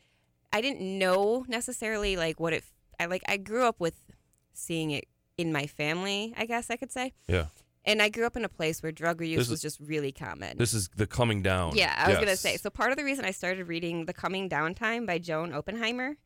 [0.52, 2.64] I didn't know necessarily like what it.
[2.98, 3.94] I like I grew up with
[4.54, 5.04] seeing it
[5.36, 7.12] in my family, I guess I could say.
[7.28, 7.46] Yeah.
[7.84, 10.12] And I grew up in a place where drug use This is- was just really
[10.12, 10.56] common.
[10.58, 11.76] This is the coming down.
[11.76, 12.56] Yeah, I was gonna say.
[12.56, 16.16] So part of the reason I started reading The Coming Down Time by Joan Oppenheimer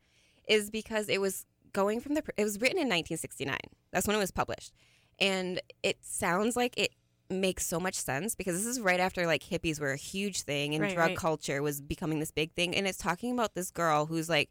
[0.47, 2.23] is because it was going from the.
[2.37, 3.57] It was written in 1969.
[3.91, 4.71] That's when it was published,
[5.19, 6.91] and it sounds like it
[7.29, 10.73] makes so much sense because this is right after like hippies were a huge thing
[10.75, 11.17] and Right, drug right.
[11.17, 14.49] culture was becoming this big thing, and it's talking about this girl who's like.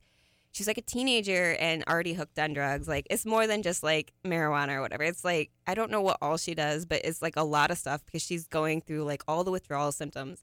[0.56, 2.88] She's like a teenager and already hooked on drugs.
[2.88, 5.02] Like it's more than just like marijuana or whatever.
[5.02, 7.76] It's like I don't know what all she does, but it's like a lot of
[7.76, 10.42] stuff because she's going through like all the withdrawal symptoms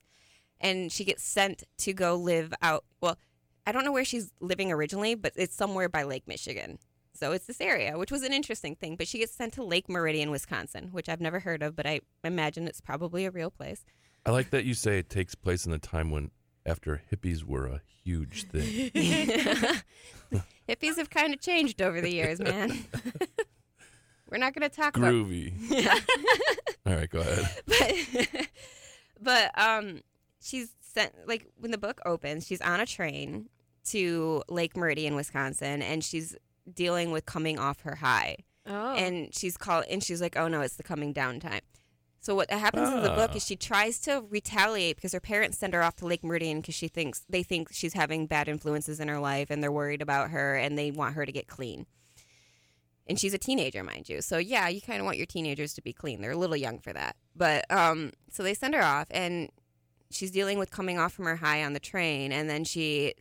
[0.62, 2.86] and she gets sent to go live out.
[3.02, 3.18] Well,
[3.66, 6.78] I don't know where she's living originally, but it's somewhere by Lake Michigan.
[7.16, 8.96] So it's this area, which was an interesting thing.
[8.96, 12.02] But she gets sent to Lake Meridian, Wisconsin, which I've never heard of, but I
[12.24, 13.84] imagine it's probably a real place.
[14.28, 16.30] I like that you say it takes place in the time when
[16.66, 18.92] after hippies were a huge thing.
[20.70, 22.72] Hippies have kind of changed over the years, man.
[24.30, 25.54] We're not going to talk about Groovy.
[26.86, 27.50] All right, go ahead.
[27.68, 28.48] but
[29.22, 30.02] but um
[30.42, 33.48] she's sent like when the book opens she's on a train
[33.86, 36.36] to lake meridian wisconsin and she's
[36.74, 38.96] dealing with coming off her high Oh.
[38.96, 41.62] and she's called and she's like oh no it's the coming down time
[42.24, 43.36] so what happens in the book Ah.
[43.36, 46.74] is she tries to retaliate because her parents send her off to lake meridian because
[46.74, 50.32] she thinks they think she's having bad influences in her life and they're worried about
[50.32, 51.86] her and they want her to get clean
[53.06, 54.22] and she's a teenager, mind you.
[54.22, 56.22] So yeah, you kind of want your teenagers to be clean.
[56.22, 57.18] They're a little young for that.
[57.36, 59.50] But um, so they send her off, and
[60.10, 63.14] she's dealing with coming off from her high on the train, and then she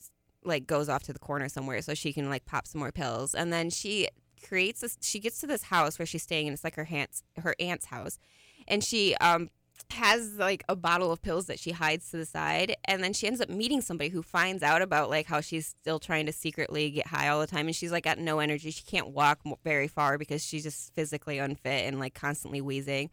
[0.44, 3.34] like goes off to the corner somewhere so she can like pop some more pills,
[3.34, 4.06] and then she
[4.46, 4.96] creates this.
[5.00, 7.86] She gets to this house where she's staying, and it's like her aunt's her aunt's
[7.86, 8.20] house,
[8.68, 9.48] and she um
[9.90, 13.26] has like a bottle of pills that she hides to the side and then she
[13.26, 16.90] ends up meeting somebody who finds out about like how she's still trying to secretly
[16.90, 19.88] get high all the time and she's like got no energy she can't walk very
[19.88, 23.10] far because she's just physically unfit and like constantly wheezing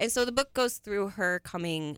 [0.00, 1.96] and so the book goes through her coming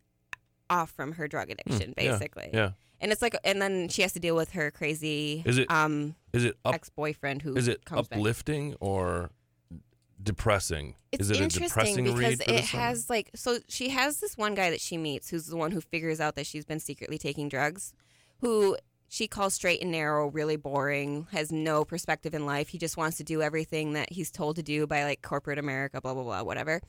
[0.68, 2.71] off from her drug addiction Hmm, basically Yeah.
[3.01, 6.16] and it's like and then she has to deal with her crazy Is it um
[6.35, 8.18] Is it up ex-boyfriend who is it comes back.
[8.18, 9.31] uplifting or
[10.22, 10.94] depressing?
[11.11, 14.37] It's is it a interesting depressing because read it has like so she has this
[14.38, 17.18] one guy that she meets who's the one who figures out that she's been secretly
[17.18, 17.92] taking drugs,
[18.40, 18.76] who
[19.08, 22.68] she calls straight and narrow, really boring, has no perspective in life.
[22.68, 26.00] He just wants to do everything that he's told to do by like corporate America,
[26.00, 26.80] blah blah blah, whatever.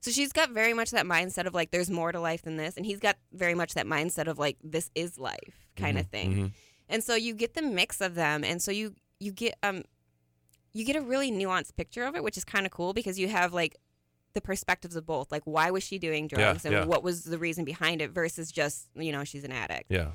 [0.00, 2.76] So she's got very much that mindset of like there's more to life than this,
[2.76, 6.10] and he's got very much that mindset of like this is life kind of Mhm,
[6.10, 6.50] thing mhm.
[6.90, 9.84] and so you get the mix of them and so you you get um
[10.72, 13.28] you get a really nuanced picture of it which is kind of cool because you
[13.28, 13.76] have like
[14.34, 16.84] the perspectives of both like why was she doing Yeah, drugs and yeah.
[16.86, 20.12] what was the reason behind it versus just you know she's an addict Yeah.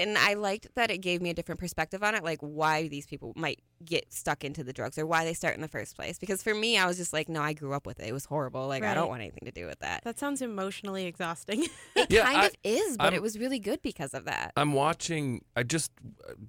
[0.00, 3.06] And i liked that it gave me a different perspective on it like why these
[3.06, 6.18] people might get stuck into the drugs or why they start in the first place
[6.18, 8.24] because for me i was just like no i grew up with it it was
[8.24, 11.62] horrible like i don't want anything to do with that that sounds emotionally exhausting.
[11.94, 14.52] it Yeah, kind I- of is but I'm- it was really good because of that
[14.56, 15.44] I'm watching.
[15.56, 15.92] I just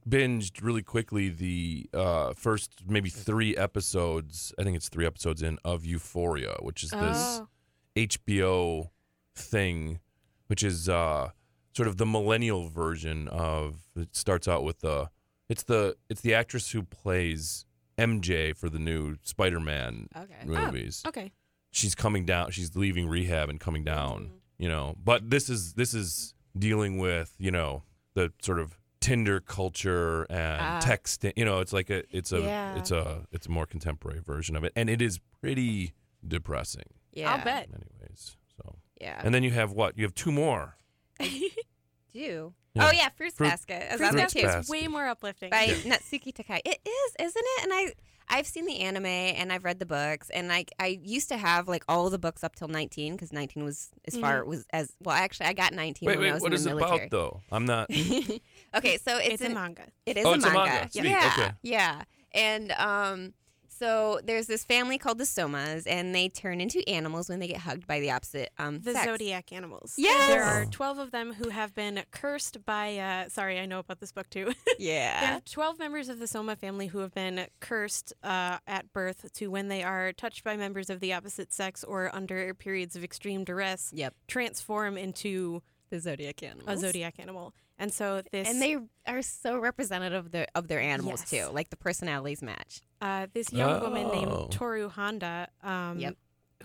[0.10, 4.54] binged really quickly the uh, first maybe three episodes.
[4.60, 7.48] I think it's three episodes in of Euphoria, which is this Oh.
[7.96, 8.90] HBO
[9.36, 10.00] thing,
[10.48, 11.30] which is uh,
[11.74, 13.78] sort of the millennial version of.
[13.96, 15.10] It starts out with the.
[15.50, 17.66] It's the it's the actress who plays
[17.98, 21.04] MJ for the new Spider-Man okay oh, movies.
[21.06, 21.32] Okay.
[21.72, 22.52] She's coming down.
[22.52, 24.22] She's leaving rehab and coming down.
[24.22, 24.36] Mm-hmm.
[24.60, 29.40] You know, but this is this is dealing with you know the sort of Tinder
[29.40, 30.80] culture and ah.
[30.82, 31.34] texting.
[31.36, 32.76] You know, it's like a it's a Yeah.
[32.76, 35.94] it's a it's a more contemporary version of it, and it is pretty
[36.26, 37.68] depressing yeah I'll bet.
[37.74, 38.38] Anyways.
[38.58, 39.98] So, yeah and then you have what?
[39.98, 40.78] You have two more.
[42.14, 42.54] do.
[42.74, 42.88] Yeah.
[42.88, 43.84] Oh yeah, Fruits Fruit- Basket.
[43.94, 44.42] Is Fruit Fruits too.
[44.42, 44.44] Basket.
[44.44, 45.50] Basket's way more uplifting.
[45.50, 46.62] By Natsuki Takaya.
[46.64, 47.64] It is, isn't it?
[47.64, 47.94] And I
[48.30, 51.68] I've seen the anime and I've read the books and like I used to have
[51.68, 55.16] like all the books up till 19 because 19 was as far was as well.
[55.16, 56.34] Actually, I got 19 Wait, when I wait.
[56.36, 56.98] was What in is the it military.
[57.08, 57.42] about though?
[57.52, 57.90] I'm not.
[58.76, 59.84] okay, so it's, it's, a manga.
[60.06, 60.72] It is Oh, a it's a manga.
[60.72, 60.92] manga.
[60.92, 61.52] Sweet, Yeah, okay.
[61.64, 62.04] yeah.
[62.34, 63.34] And um,
[63.82, 67.58] So there's this family called the Sohmas, and they turn into animals when they get
[67.62, 69.06] hugged by the opposite um, The sex.
[69.06, 69.96] zodiac animals.
[69.98, 70.28] Yes!
[70.30, 70.66] There are.
[70.66, 74.30] 12 of them who have been cursed by, uh, sorry, I know about this book
[74.30, 74.54] too.
[74.78, 75.20] Yeah.
[75.22, 79.32] There are 12 members of the Sohma family who have been cursed uh, at birth
[79.34, 83.04] to when they are touched by members of the opposite sex or under periods of
[83.04, 84.14] extreme duress, Yep.
[84.28, 86.68] transform into The zodiac animals.
[86.68, 87.54] a zodiac animal.
[87.82, 91.30] And so this And they are so representative of their of their animals Yes.
[91.32, 91.52] too.
[91.52, 92.82] Like the personalities match.
[93.02, 94.14] uh, this young woman Oh.
[94.14, 96.16] named Tohru Honda, um, Yep.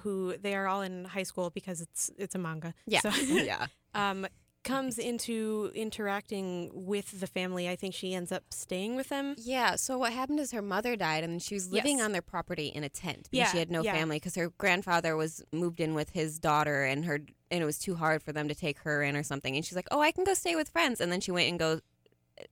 [0.03, 2.75] who they are all in high school because it's it's a manga.
[2.87, 3.01] Yeah.
[3.01, 3.09] So,
[3.51, 3.67] yeah.
[3.95, 4.27] um,
[4.63, 7.69] comes into interacting with the family.
[7.69, 9.37] I think she ends up staying with them.
[9.39, 9.77] Yeah.
[9.77, 12.05] So what happened is her mother died, and she was living Yes.
[12.05, 13.95] on their property in a tent because Yeah, she had no yeah.
[13.95, 17.79] family because her grandfather was moved in with his daughter, and her and it was
[17.79, 19.55] too hard for them to take her in or something.
[19.57, 21.59] And she's like, "Oh, I can go stay with friends," and then she went and
[21.59, 21.81] go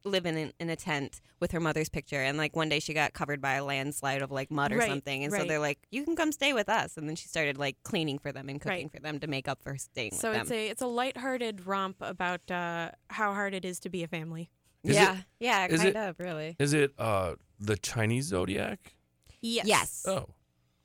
[0.04, 2.22] live in in a tent with her mother's picture.
[2.22, 4.88] And like one day she got covered by a landslide of like mud or Right,
[4.88, 7.58] something, and so they're like, "You can come stay with us." And then she started
[7.58, 8.92] like cleaning for them and cooking Right.
[8.92, 10.58] for them to make up for staying So with it's them.
[10.58, 14.50] a it's a lighthearted romp about uh, how hard it is to be a family.
[14.84, 16.56] Is yeah, it- yeah, is kind it- of really.
[16.58, 18.96] Is it uh the Chinese zodiac?
[19.42, 19.66] Yes.
[19.66, 20.28] Yes, Oh,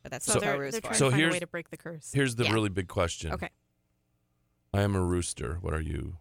[0.04, 1.70] but that's So, what they're, they're trying So to find a here's- way to break
[1.70, 2.12] the curse.
[2.14, 2.54] here's the Yeah.
[2.54, 3.32] really big question.
[3.32, 3.50] Okay.
[4.74, 5.58] I am a rooster.
[5.62, 6.18] What are you?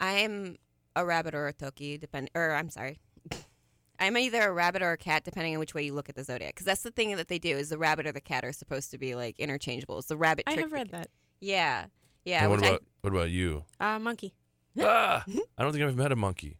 [0.00, 0.56] I'm
[0.96, 2.30] a rabbit or a toki, depend.
[2.34, 2.98] Or I'm sorry,
[4.00, 6.24] I'm either a rabbit or a cat, depending on which way you look at the
[6.24, 6.54] zodiac.
[6.54, 8.90] Because that's the thing that they do is the rabbit or the cat are supposed
[8.92, 9.98] to be like interchangeable.
[9.98, 10.44] It's the rabbit.
[10.46, 11.10] I trick have the read that.
[11.40, 11.86] Yeah,
[12.24, 12.42] yeah.
[12.42, 13.64] and what which I- about what about you?
[13.80, 14.34] Uh, monkey.
[14.80, 15.24] ah,
[15.56, 16.58] I don't think I've met a monkey.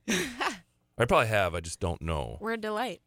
[0.97, 1.55] I probably have.
[1.55, 2.39] I just don't know.
[2.41, 3.01] We're a delight.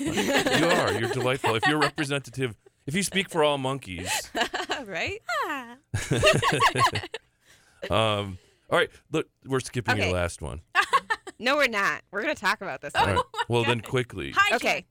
[0.00, 0.92] you are.
[0.92, 1.54] You're delightful.
[1.54, 4.10] If you're representative, if you speak for all monkeys,
[4.84, 5.20] right?
[5.46, 5.76] Ah.
[7.90, 8.38] Um,
[8.70, 8.90] all right.
[9.12, 10.06] Look, we're skipping Okay.
[10.08, 10.60] your last one.
[11.40, 12.02] No, we're not.
[12.10, 12.92] We're gonna talk about this.
[12.96, 13.14] All one.
[13.14, 13.24] right.
[13.48, 14.32] Well, then quickly.
[14.32, 14.54] Hijacked.
[14.56, 14.86] Okay.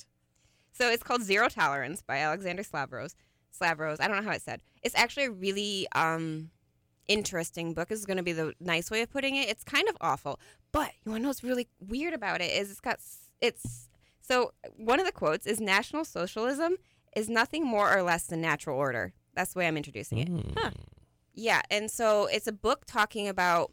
[0.71, 3.15] So it's called Zero Tolerance by Alexander Slavros.
[3.59, 3.97] Slavros.
[3.99, 4.61] I don't know how it's said.
[4.81, 6.49] It's actually a really um,
[7.09, 7.91] interesting book.
[7.91, 9.49] Is going to be the nice way of putting it.
[9.49, 10.39] It's kind of awful,
[10.71, 13.89] but you want to know what's really weird about it is it's got s- it's
[14.21, 16.77] so one of the quotes is National Socialism
[17.15, 19.11] is nothing more or less than natural order.
[19.33, 20.29] That's the way I'm introducing it.
[20.31, 20.73] Mm.
[21.39, 23.71] Yeah, and so it's a book talking about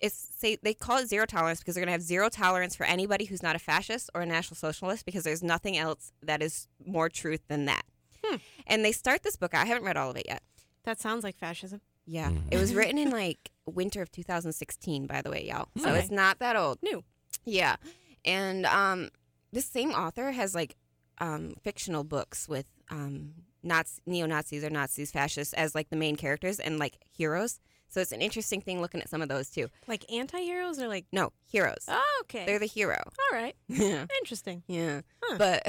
[0.00, 2.84] it's say they call it zero tolerance because they're going to have zero tolerance for
[2.84, 6.66] anybody who's not a fascist or a national socialist because there's nothing else that is
[6.84, 7.82] more truth than that.
[8.24, 8.36] Hmm.
[8.66, 9.54] And they start this book.
[9.54, 10.42] I haven't read all of it yet.
[10.84, 11.80] That sounds like fascism.
[12.06, 12.48] Yeah, Mhm.
[12.50, 15.68] it was written in like winter of 2016, by the way, y'all.
[15.78, 15.98] So Okay.
[16.00, 16.78] it's not that old.
[16.82, 17.04] New.
[17.44, 17.76] Yeah,
[18.24, 19.10] and um,
[19.52, 20.76] this same author has like
[21.18, 26.14] um, fictional books with um, Nazi, neo Nazis or Nazis, fascists as like the main
[26.16, 27.58] characters and like heroes.
[27.88, 29.68] So it's an interesting thing looking at some of those too.
[29.86, 31.84] Like anti-heroes or like No, heroes.
[31.88, 32.44] oh, okay.
[32.44, 32.98] They're the hero.
[33.32, 33.54] All right.
[33.68, 34.06] Yeah.
[34.20, 34.62] Interesting.
[34.66, 35.00] Yeah.
[35.22, 35.36] Huh.
[35.38, 35.66] But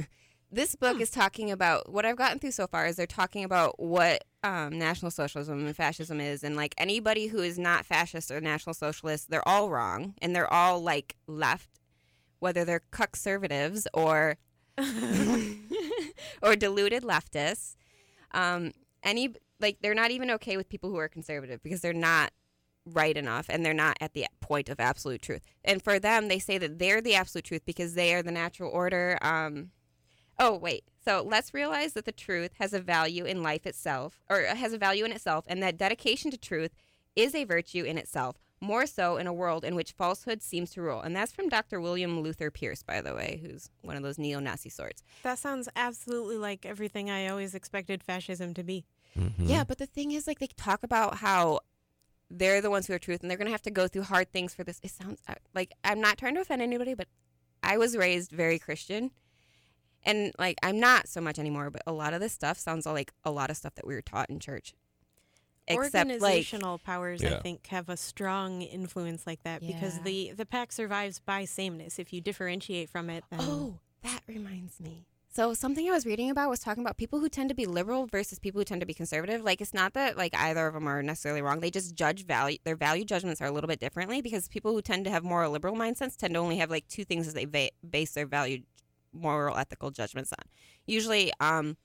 [0.50, 3.80] this book is talking about what I've gotten through so far is they're talking about
[3.80, 6.44] what um, National Socialism and fascism is.
[6.44, 10.14] And like anybody who is not fascist or National Socialist, they're all wrong.
[10.20, 11.80] And they're all like left,
[12.40, 14.36] whether they're conservatives or
[16.42, 17.76] or deluded leftists.
[18.32, 22.32] Um, any like they're not even okay with people who are conservative because they're not
[22.84, 25.42] right enough and they're not at the point of absolute truth.
[25.64, 28.70] And for them, they say that they're the absolute truth because they are the natural
[28.70, 29.18] order.
[29.22, 29.70] Um,
[30.38, 34.42] oh wait, so let's realize that the truth has a value in life itself, or
[34.42, 36.72] has a value in itself, and that dedication to truth
[37.14, 38.36] is a virtue in itself.
[38.62, 41.00] More so in a world in which falsehood seems to rule.
[41.00, 41.80] And that's from Dr.
[41.80, 45.02] William Luther Pierce, by the way, who's one of those neo Nazi sorts.
[45.24, 48.84] That sounds absolutely like everything I always expected fascism to be.
[49.18, 49.48] Mhm.
[49.48, 51.58] Yeah, but the thing is, like, they talk about how
[52.30, 54.30] they're the ones who are truth and they're going to have to go through hard
[54.32, 54.78] things for this.
[54.84, 57.08] It sounds uh, like I'm not trying to offend anybody, but
[57.64, 59.10] I was raised very Christian.
[60.04, 63.12] And, like, I'm not so much anymore, but a lot of this stuff sounds like
[63.24, 64.72] a lot of stuff that we were taught in church.
[65.72, 70.46] Except, like, Organizational powers, I think, have a strong influence like that because the the
[70.46, 71.98] pack survives by sameness.
[71.98, 75.06] If you differentiate from it, then Oh, that reminds me.
[75.34, 78.06] So something I was reading about was talking about people who tend to be liberal
[78.06, 79.42] versus people who tend to be conservative.
[79.42, 81.60] Like it's not that like either of them are necessarily wrong.
[81.60, 82.58] They just judge value.
[82.64, 85.48] Their value judgments are a little bit differently because people who tend to have more
[85.48, 88.60] liberal mindsets tend to only have like two things that they va- base their value,
[89.14, 90.44] moral, ethical judgments on.
[90.86, 91.78] Usually, um,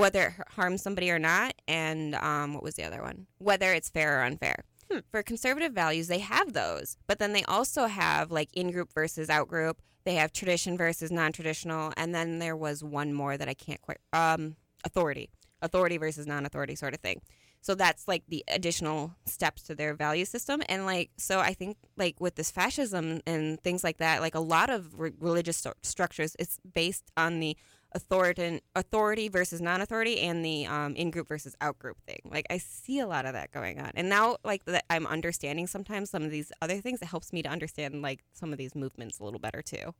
[0.00, 3.26] whether it harms somebody or not, and um, what was the other one?
[3.38, 4.64] Whether it's fair or unfair.
[4.90, 4.98] Hmm.
[5.10, 9.30] For conservative values, they have those, but then they also have like in group versus
[9.30, 9.80] out group.
[10.04, 13.80] They have tradition versus non traditional, and then there was one more that I can't
[13.82, 15.30] quite um, authority,
[15.62, 17.20] authority versus non authority sort of thing.
[17.62, 21.76] So that's like the additional steps to their value system, and like so I think
[21.96, 25.76] like with this fascism and things like that, like a lot of re- religious st-
[25.82, 27.56] structures, it's based on the
[27.92, 32.20] authority authority versus non-authority and the um, in-group versus out-group thing.
[32.24, 35.66] Like I see a lot of that going on, and now like that I'm understanding
[35.66, 37.02] sometimes some of these other things.
[37.02, 39.94] It helps me to understand like some of these movements a little better too.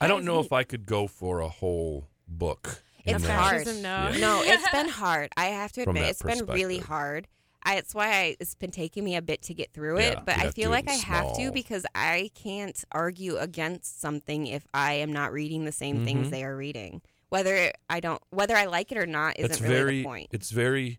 [0.00, 0.46] I don't know neat.
[0.46, 2.82] if I could go for a whole book.
[3.04, 3.66] It's hard.
[3.66, 3.72] No.
[4.12, 4.16] Yeah.
[4.18, 5.30] No, it's been hard.
[5.36, 7.28] I have to admit, it's been really hard.
[7.64, 10.18] I, it's why I, it's been taking me a bit to get through Yeah, it,
[10.26, 14.66] but I feel like in I have to because I can't argue against something if
[14.74, 16.30] I am not reading the same things Mhm.
[16.30, 17.00] they are reading.
[17.30, 19.98] Whether I don't, whether I like it or not, isn't That's really very.
[19.98, 20.28] the point.
[20.30, 20.98] It's very.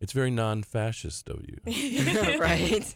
[0.00, 1.58] It's very non-fascist of you.
[2.38, 2.94] right?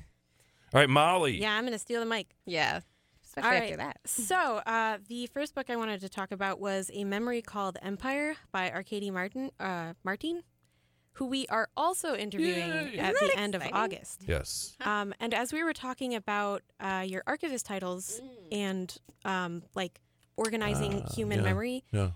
[0.74, 1.40] All right, Molly.
[1.40, 2.28] yeah, I'm gonna steal the mic.
[2.46, 2.80] Yeah.
[3.24, 3.96] Especially All after that.
[4.06, 8.36] So, uh, the first book I wanted to talk about was A Memory Called Empire
[8.52, 10.42] by Arkady Martin, uh, Martine,
[11.18, 12.98] who we are also interviewing Yay.
[12.98, 13.62] at the that end of?
[13.72, 14.22] August.
[14.26, 14.76] Yes.
[14.80, 18.20] Um, and as we were talking about uh, your archivist titles
[18.52, 20.00] and um, like
[20.36, 21.44] organizing Ah, human yeah.
[21.44, 22.10] memory, Yeah.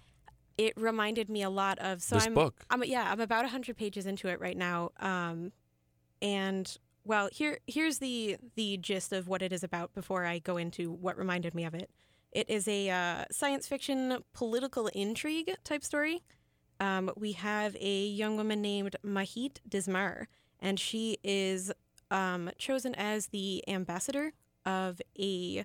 [0.56, 2.00] it reminded me a lot of.
[2.02, 2.64] So this I'm, book.
[2.70, 4.90] I'm yeah, I'm about hundred pages into it right now.
[5.00, 5.50] Um,
[6.20, 10.56] and well, here here's the the gist of what it is about before I go
[10.56, 11.90] into what reminded me of it.
[12.30, 16.22] It is a uh, science fiction political intrigue type story.
[16.82, 20.26] Um, we have a young woman named Mahit Dzmare,
[20.58, 21.70] and she is
[22.10, 24.32] um, chosen as the ambassador
[24.66, 25.64] of a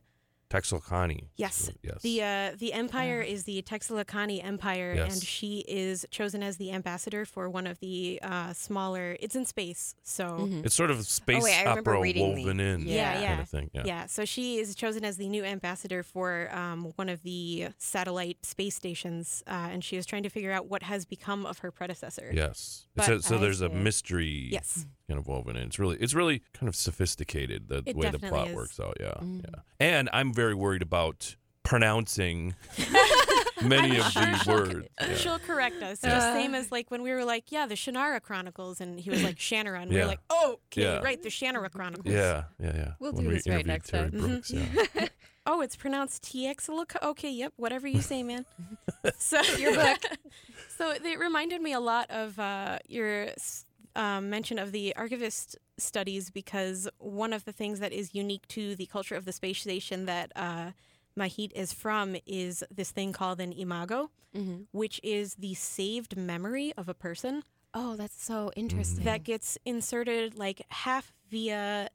[0.49, 1.27] Teixcalaanli.
[1.35, 1.69] Yes.
[1.83, 2.01] Yes.
[2.01, 5.13] the uh, the empire is the Teixcalaanli Empire, Yes.
[5.13, 9.17] and she is chosen as the ambassador for one of the uh, smaller.
[9.19, 10.65] It's in space, so Mhm.
[10.65, 12.87] it's sort of space wait, opera reading the- woven in.
[12.87, 13.41] Yeah, kind yeah.
[13.41, 13.69] of thing.
[13.73, 13.83] Yeah.
[13.85, 14.05] yeah.
[14.05, 18.75] So she is chosen as the new ambassador for um, one of the satellite space
[18.75, 22.31] stations, uh, and she is trying to figure out what has become of her predecessor.
[22.33, 22.87] Yes.
[22.95, 24.85] But so so I there's a mystery Yes.
[25.09, 25.63] kind of woven in.
[25.67, 28.55] It's really it's really kind of sophisticated the It way the plot is.
[28.55, 28.97] works out.
[28.99, 29.13] Yeah.
[29.21, 29.43] Mm.
[29.43, 29.61] Yeah.
[29.79, 32.53] And I'm very worried about pronouncing
[33.61, 34.87] many I'm of sure these she'll- words.
[35.01, 35.15] Yeah.
[35.15, 35.99] She'll correct us.
[36.03, 36.11] Yeah.
[36.11, 39.23] Just same as like when we were like, yeah, the Shannara Chronicles, and he was
[39.23, 40.03] like Shannara, and we Yeah.
[40.03, 40.99] were like, oh, okay, Yeah.
[40.99, 42.13] right, the Shannara Chronicles.
[42.13, 42.91] Yeah, yeah, yeah.
[42.99, 44.19] We'll When do we this right next Terry time.
[44.19, 45.07] Brooks, yeah.
[45.49, 46.69] Oh, it's pronounced TX.
[47.01, 48.45] Okay, yep, whatever you say, man.
[49.17, 49.99] so Your book.
[50.77, 55.57] so it reminded me a lot of uh, your s- um, mention of the archivist
[55.87, 59.59] studies because one of the things that is unique to the culture of the space
[59.61, 60.71] station that uh,
[61.17, 64.67] Mahit is from is this thing called an imago, Mhm.
[64.71, 69.03] which is the saved memory of a person Oh, that's so interesting.
[69.05, 71.89] that gets inserted like half via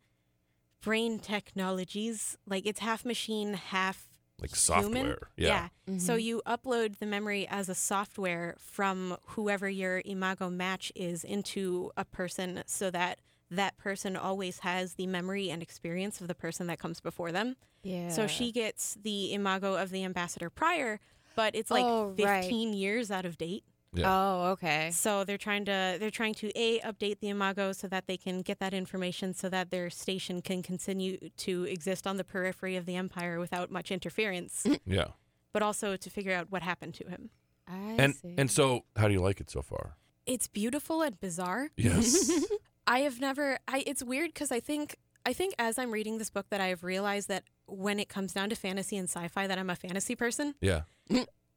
[0.81, 4.09] brain technologies, like it's half machine, half
[4.40, 4.92] Like human.
[5.16, 5.29] software.
[5.37, 5.68] Yeah.
[5.99, 6.23] So Mhm.
[6.23, 12.05] you upload the memory as a software from whoever your imago match is into a
[12.05, 13.21] person so that
[13.57, 17.57] that person always has the memory and experience of the person that comes before them.
[17.83, 18.09] yeah.
[18.09, 21.01] So she gets the imago of the ambassador prior,
[21.37, 22.43] but it's like Oh, right.
[22.43, 23.65] 15 years out of date.
[23.95, 24.05] Yeah.
[24.09, 24.91] Oh, okay.
[24.91, 28.41] So they're trying to they're trying to a update the imago so that they can
[28.41, 32.87] get that information so that their station can continue to exist on the periphery of
[32.87, 35.09] the empire without much interference, Yeah.
[35.53, 37.29] but also to figure out what happened to him.
[37.69, 38.35] I And see.
[38.38, 39.97] and so how do you like it so far?
[40.25, 41.69] It's beautiful and bizarre.
[41.77, 42.33] Yes.
[42.87, 46.31] I have never I it's weird cuz I think I think as I'm reading this
[46.31, 49.59] book that I have realized that when it comes down to fantasy and sci-fi that
[49.59, 50.55] I'm a fantasy person.
[50.61, 50.83] yeah.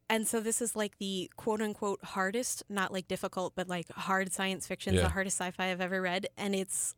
[0.08, 4.32] And so this is like the quote unquote hardest, not like difficult, but like hard
[4.32, 5.02] science fiction, Yeah.
[5.02, 6.94] the hardest sci-fi I've ever read, and it's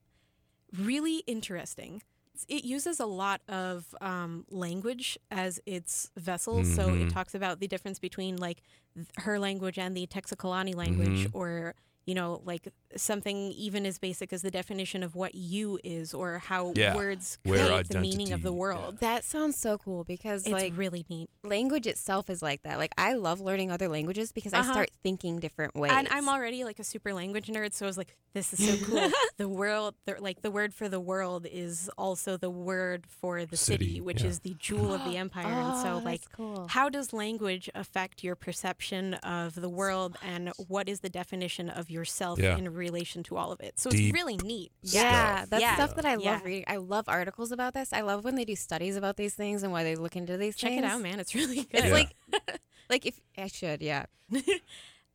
[0.77, 2.03] really interesting.
[2.49, 7.07] It uses a lot of um, language as its vessel, so Mhm.
[7.07, 8.61] it talks about the difference between like
[8.95, 11.31] th- her language and the Teixcalaanli language, Mhm.
[11.35, 11.75] or
[12.09, 16.38] you know, like something even as basic as the definition of what you is, or
[16.38, 16.97] how Yeah.
[16.97, 18.99] words Where create the meaning of the identity- world.
[19.01, 21.29] that sounds so cool because It's like really neat.
[21.44, 22.79] language itself is like that.
[22.79, 24.73] Like I love learning other languages because I Uh-huh.
[24.73, 25.92] start thinking different ways.
[25.94, 28.77] And I'm already like a super language nerd, so I was like, "This is so
[28.87, 33.44] cool." the world, the, like the word for the world, is also the word for
[33.44, 34.29] the city, City, which yeah.
[34.29, 35.44] is the jewel of the empire.
[35.47, 36.68] and so, Oh, like, cool.
[36.68, 41.90] how does language affect your perception of the world, and what is the definition of
[41.99, 42.57] yourself Yeah.
[42.57, 43.79] in relation to all of it?
[43.79, 44.73] So Deep it's really neat.
[44.83, 45.75] Yeah, that's Yeah.
[45.75, 46.41] stuff that I love Yeah.
[46.45, 46.65] reading.
[46.67, 47.93] I love articles about this.
[47.93, 50.57] I love when they do studies about these things and why they look into these
[50.57, 50.85] Check things.
[50.85, 51.21] it out, man.
[51.21, 51.67] It's really good.
[51.73, 51.93] It's Yeah.
[51.93, 52.17] like,
[52.90, 54.07] like if I should, yeah.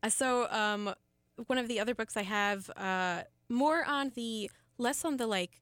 [0.04, 0.94] Uh, so um,
[1.48, 5.62] one of the other books I have uh, more on the less on the like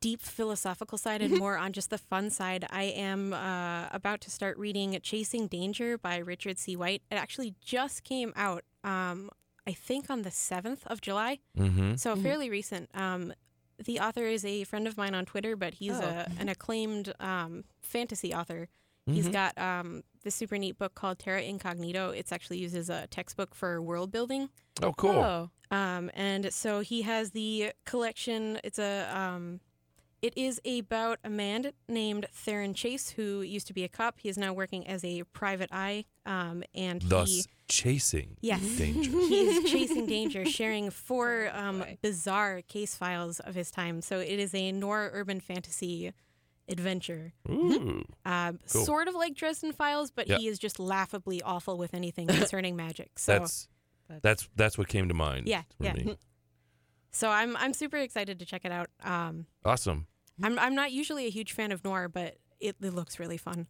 [0.00, 2.66] deep philosophical side and more on just the fun side.
[2.70, 6.76] I am uh, about to start reading Chasing Danger by Richard C.
[6.76, 7.02] White.
[7.10, 8.64] It actually just came out.
[8.84, 9.30] Um,
[9.66, 11.96] I think on the seventh of July, Mm-hmm.
[11.96, 12.22] so Mhm.
[12.22, 12.88] fairly recent.
[12.94, 13.32] Um,
[13.78, 16.00] the author is a friend of mine on Twitter, but he's Oh.
[16.02, 18.68] a, an acclaimed um, fantasy author.
[19.06, 19.32] He's Mhm.
[19.32, 22.10] got um, this super neat book called Terra Incognito.
[22.10, 24.50] It's actually used as a textbook for world building.
[24.82, 25.10] Oh, cool.
[25.10, 25.50] Oh.
[25.70, 28.58] Um, and so he has the collection.
[28.64, 29.60] It's a um,
[30.22, 34.18] it is about a man named Theron Chase who used to be a cop.
[34.20, 36.06] He is now working as a private eye.
[36.24, 38.60] Um, and Thus, he chasing yes.
[38.76, 39.10] danger.
[39.28, 44.00] he is chasing danger, sharing four um, bizarre case files of his time.
[44.02, 46.12] So it is a noir urban fantasy
[46.68, 48.04] adventure, Ooh.
[48.24, 48.84] um, Cool.
[48.84, 50.38] sort of like Dresden Files, but Yeah.
[50.38, 53.18] he is just laughably awful with anything concerning magic.
[53.18, 53.68] So That's
[54.22, 55.48] that's that's what came to mind.
[55.48, 55.92] Yeah, for yeah.
[55.94, 56.16] me.
[57.12, 58.88] so I'm I'm super excited to check it out.
[59.02, 60.06] Um, Awesome.
[60.42, 63.66] I'm I'm not usually a huge fan of noir, but it, it looks really fun.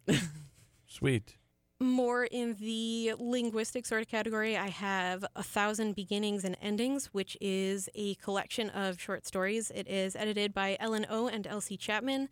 [0.87, 1.35] Sweet.
[1.79, 7.37] More in the linguistic sort of category, I have A Thousand Beginnings and Endings, which
[7.39, 9.71] is a collection of short stories.
[9.75, 12.29] It is edited by Ellen O and Elsie Chapman.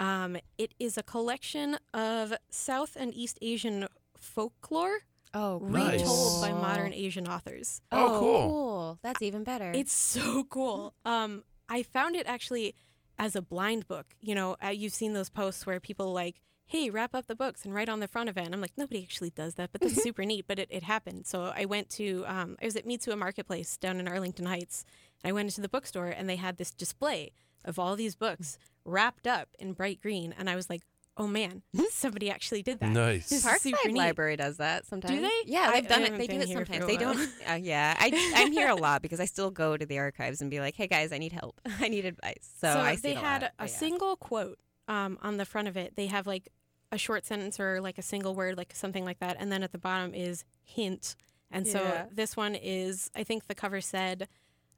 [0.00, 3.86] Um, it is a collection of South and East Asian
[4.18, 4.98] folklore
[5.32, 6.00] Oh, Nice.
[6.00, 7.80] retold by modern Asian authors.
[7.92, 8.48] Oh, cool.
[8.48, 8.98] cool.
[9.02, 9.70] That's even better.
[9.72, 10.92] It's so cool.
[11.06, 12.74] Um, I found it actually
[13.16, 14.06] as a blind book.
[14.20, 16.40] You know, uh, you've seen those posts where people like,
[16.72, 18.76] "Hey, wrap up the books and write on the front of it." And I'm like,
[18.76, 20.46] nobody actually does that, but that's super neat.
[20.48, 21.26] But it, it happened.
[21.26, 24.84] So I went to, um, I was at Mitsuwa Marketplace down in Arlington Heights.
[25.24, 27.32] I went into the bookstore and they had this display
[27.64, 30.82] of all these books wrapped up in bright green, and I was like,
[31.16, 32.90] oh man, somebody actually did that.
[32.90, 33.28] Nice.
[33.28, 33.94] This is Parkside.
[33.94, 35.14] Library does that sometimes.
[35.14, 35.42] Do they?
[35.46, 36.16] Yeah, I- they've done it.
[36.16, 36.86] They do it sometimes.
[36.86, 37.18] They don't.
[37.48, 40.50] Uh, yeah, I, I'm here a lot because I still go to the archives and
[40.50, 41.60] be like, "Hey guys, I need help.
[41.80, 43.66] I need advice." So, I see they it a had lot, a yeah.
[43.66, 44.58] single quote
[44.88, 45.96] um, on the front of it.
[45.96, 46.48] They have like
[46.92, 49.72] a short sentence or like a single word, like something like that, and then at
[49.72, 51.16] the bottom is hint.
[51.50, 52.06] And so Yeah.
[52.12, 54.28] this one is, I think the cover said,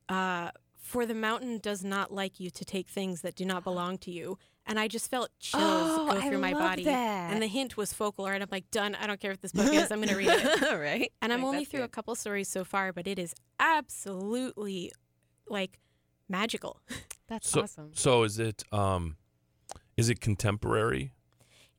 [0.08, 3.98] uh, "For the mountain does not like you to take things that do not belong
[3.98, 6.84] to you." And I just felt chills Oh, go I through my love body.
[6.84, 7.30] that.
[7.32, 8.94] And the hint was folklore, and I'm like, done.
[8.94, 9.90] I don't care what this book is.
[9.92, 10.62] I'm going to read it.
[10.78, 11.12] right?
[11.20, 14.90] And I'm Like, only that's through a couple stories so far, but it is absolutely
[15.48, 15.78] like
[16.28, 16.80] magical.
[17.28, 17.90] That's So, awesome.
[17.94, 19.16] so is it um,
[19.96, 21.12] is it contemporary?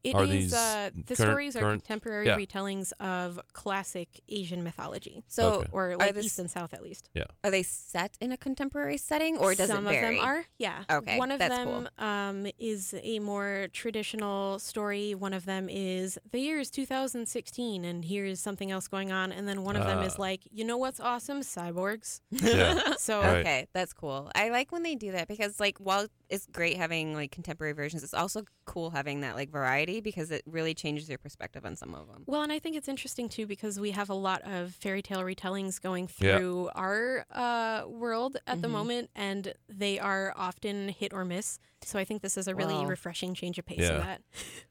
[0.05, 0.29] It Are is.
[0.29, 2.37] these uh, the current- stories are current- contemporary yeah.
[2.37, 5.69] retellings of classic Asian mythology, So, Okay.
[5.71, 7.09] or like this- East and South at least.
[7.15, 7.23] Yeah.
[7.43, 10.17] are they set in a contemporary setting, or does Some it vary?
[10.17, 10.83] Some of them are, yeah.
[10.97, 15.15] Okay, One of that's them um, is a more traditional story.
[15.15, 19.31] One of them is the year is 2016, and here's something else going on.
[19.31, 20.21] And then one of them is Ah.
[20.21, 21.41] like, you know what's awesome?
[21.41, 22.21] Cyborgs.
[22.31, 22.79] Yeah.
[22.99, 23.37] So Right.
[23.39, 24.31] Okay, that's cool.
[24.35, 28.03] I like when they do that because, like, while it's great having like contemporary versions,
[28.03, 31.93] it's also cool having that like variety because it really changes your perspective on some
[31.95, 32.23] of them.
[32.25, 35.21] Well, and I think it's interesting too because we have a lot of fairy tale
[35.21, 36.37] retellings going Yeah.
[36.37, 38.71] through our uh, world at the Mhm.
[38.71, 41.59] moment, and they are often hit or miss.
[41.83, 42.85] So I think this is a really Wow.
[42.85, 43.97] refreshing change of pace Yeah.
[43.97, 44.21] of that.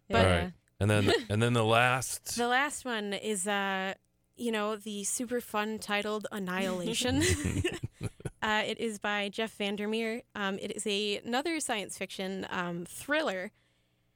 [0.09, 0.53] But All right.
[0.81, 2.37] And then and then the last.
[2.37, 3.95] The last one is, uh,
[4.37, 7.23] you know, the super fun titled Annihilation.
[8.45, 10.23] uh, it is by Jeff VanderMeer.
[10.37, 13.51] Um, it is a, another science fiction um, thriller.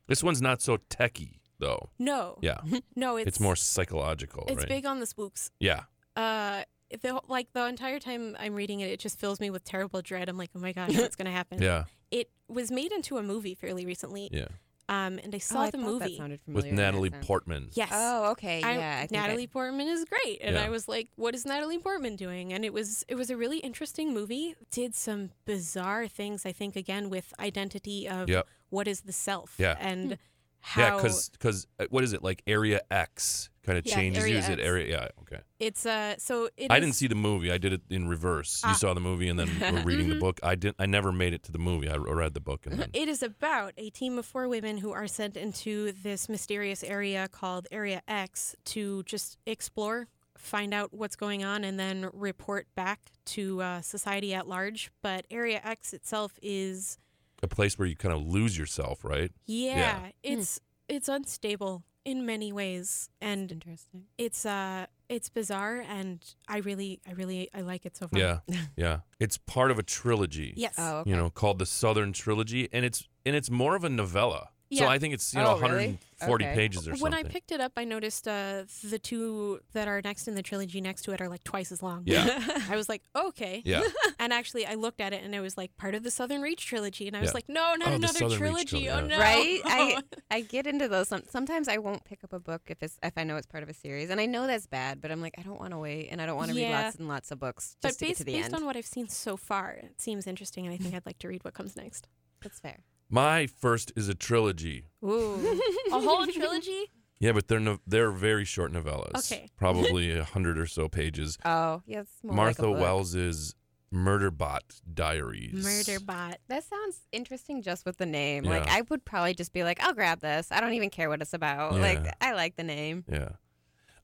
[0.07, 1.89] this one's not so techy though.
[1.99, 2.59] No, Yeah.
[2.95, 4.69] no, It's, it's, more psychological, It's right?
[4.69, 5.51] big on the spooks.
[5.59, 5.83] Yeah.
[6.15, 6.63] uh
[7.03, 10.29] the like the entire time I'm reading it, it just fills me with terrible dread.
[10.29, 11.61] I'm like, oh my gosh, what's gonna happen?
[11.69, 11.85] Yeah.
[12.11, 14.49] It was made into a movie fairly recently, Yeah.
[14.89, 15.99] Um, and I Oh, saw I the movie.
[16.11, 17.27] that sounded With familiar in Natalie accent.
[17.27, 17.71] Portman.
[17.75, 17.91] Yes.
[17.93, 19.01] Oh, okay, yeah.
[19.03, 20.65] I think I- Natalie Portman is great, and Yeah.
[20.65, 23.59] I was like, "What is Natalie Portman doing?" And it was it was a really
[23.59, 24.55] interesting movie.
[24.71, 28.47] Did some bizarre things, I think, again with identity of Yep.
[28.71, 29.77] what is the self, Yeah.
[29.79, 30.19] and
[30.61, 32.43] how Yeah, because because what is it like?
[32.47, 34.39] Area X kind of Yeah, changes Area you.
[34.41, 34.87] Is it area?
[34.91, 35.09] Yeah.
[35.23, 35.43] Okay.
[35.61, 37.51] it's uh so it I is- didn't see the movie.
[37.53, 38.63] I did it in reverse.
[38.65, 38.75] You Ah.
[38.75, 40.21] saw the movie and then we're reading the Mhm.
[40.21, 40.41] book.
[40.43, 40.77] I didn't.
[40.79, 41.89] I never made it to the movie.
[41.89, 42.91] I read the book and then.
[42.93, 47.29] It is about a team of four women who are sent into this mysterious area
[47.29, 53.11] called Area X to just explore, find out what's going on, and then report back
[53.27, 54.91] to uh, society at large.
[55.03, 56.97] But Area X itself is,
[57.43, 59.31] a place where you kind of lose yourself, right?
[59.47, 64.05] yeah, it's it's unstable in many ways, and Interesting.
[64.17, 68.21] it's uh it's bizarre, and I really, I really, I like it so far.
[68.21, 68.39] Yeah,
[68.77, 69.01] yeah.
[69.19, 70.53] It's part of a trilogy.
[70.57, 70.75] Yes.
[70.79, 71.11] Oh, okay.
[71.11, 74.51] You know, called the Southern Trilogy, and it's and it's more of a novella.
[74.73, 75.99] So I think it's you know Oh, really?
[76.21, 76.55] 140 Okay.
[76.55, 77.13] pages or When something.
[77.13, 80.43] When I picked it up, I noticed uh, the two that are next in the
[80.43, 82.03] trilogy next to it are like twice as long.
[82.05, 82.39] Yeah.
[82.69, 83.63] I was like, okay.
[83.65, 83.83] yeah,
[84.19, 86.67] And actually, I looked at it and it was like part of the Southern Reach
[86.67, 87.07] trilogy.
[87.07, 87.35] And I was Yeah.
[87.35, 88.37] like, no, not Oh, another trilogy.
[88.39, 89.19] trilogy, Oh, no.
[89.19, 89.61] Right?
[89.65, 91.09] I I get into those.
[91.09, 93.63] Some, sometimes I won't pick up a book if it's if I know it's part
[93.63, 95.01] of a series, and I know that's bad.
[95.01, 96.97] But I'm like, I don't want to wait, and I don't want to read lots
[96.97, 98.55] and lots of books just but to get to the based end.
[98.57, 100.67] on what I've seen so far, it seems interesting.
[100.67, 102.07] And I think I'd like to read what comes next.
[102.43, 102.81] that's fair.
[103.11, 104.87] My first is a trilogy.
[105.05, 105.61] Ooh,
[105.93, 106.87] a whole trilogy.
[107.21, 109.17] Yeah, but they're no, they're very short novellas.
[109.33, 109.49] Okay.
[109.57, 111.37] Probably a hundred or so pages.
[111.45, 112.81] Oh, yeah, Martha like.
[112.81, 113.57] Wells's
[113.93, 114.61] Murderbot
[114.95, 115.67] Diaries.
[115.67, 116.37] Murderbot.
[116.49, 118.45] That sounds interesting just with the name.
[118.45, 120.53] Like I would probably just be like, I'll grab this.
[120.53, 121.75] I don't even care what it's about.
[121.75, 121.81] Yeah.
[121.81, 123.05] Like I like the name.
[123.11, 123.31] Yeah.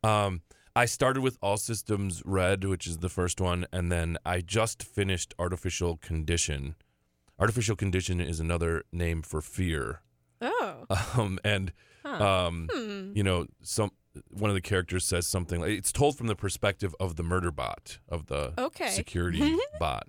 [0.02, 0.42] Um,
[0.74, 4.82] I started with All Systems Red, which is the first one, and then I just
[4.82, 6.74] finished Artificial Condition.
[7.39, 10.01] Artificial Condition is another name for fear.
[10.41, 10.87] Oh.
[11.18, 11.72] Um, and
[12.05, 12.22] Huh.
[12.47, 13.12] um, Hmm.
[13.16, 13.91] you know, some
[14.30, 17.51] one of the characters says something like it's told from the perspective of the murder
[17.51, 18.91] bot, of the Okay.
[18.91, 20.07] security bot.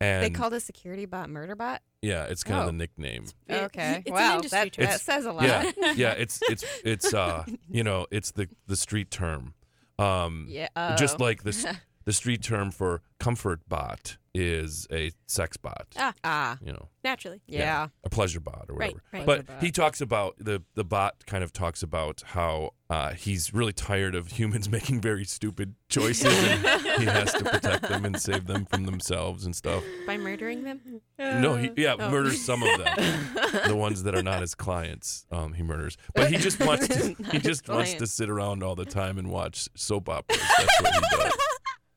[0.00, 1.82] And they called a security bot murder bot.
[2.02, 2.66] yeah, it's kind of Oh.
[2.68, 3.26] the nickname.
[3.50, 4.02] Okay.
[4.04, 4.84] it's wow, industry that, term.
[4.86, 5.44] that says a lot.
[5.44, 9.54] Yeah, yeah, it's it's it's uh, you know, it's the the street term.
[9.98, 10.68] Um, Yeah.
[10.96, 11.24] just oh.
[11.24, 11.66] like the s-
[12.06, 15.86] the street term for comfort bot is a sex bot.
[15.96, 16.12] Ah.
[16.22, 17.40] ah, You know, naturally.
[17.46, 17.58] yeah.
[17.58, 17.90] Naturally.
[18.04, 19.00] a pleasure bot or whatever.
[19.12, 19.20] right.
[19.20, 19.26] right.
[19.26, 23.54] But Pleasure he talks about the the bot kind of talks about how uh, he's
[23.54, 28.20] really tired of humans making very stupid choices and he has to protect them and
[28.20, 29.82] save them from themselves and stuff.
[30.06, 31.00] By murdering them.
[31.18, 32.10] No, he yeah, Oh.
[32.10, 32.94] murders some of them.
[33.68, 35.96] the ones that are not his clients, um, he murders.
[36.14, 39.16] But he just wants to he his just wants to sit around all the time
[39.16, 40.42] and watch soap operas.
[40.58, 41.32] That's what he does.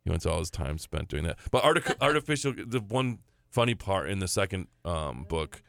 [0.04, 1.38] He wants all his time spent doing that.
[1.52, 3.20] But artic- artificial the one
[3.50, 5.62] funny part in the second um, book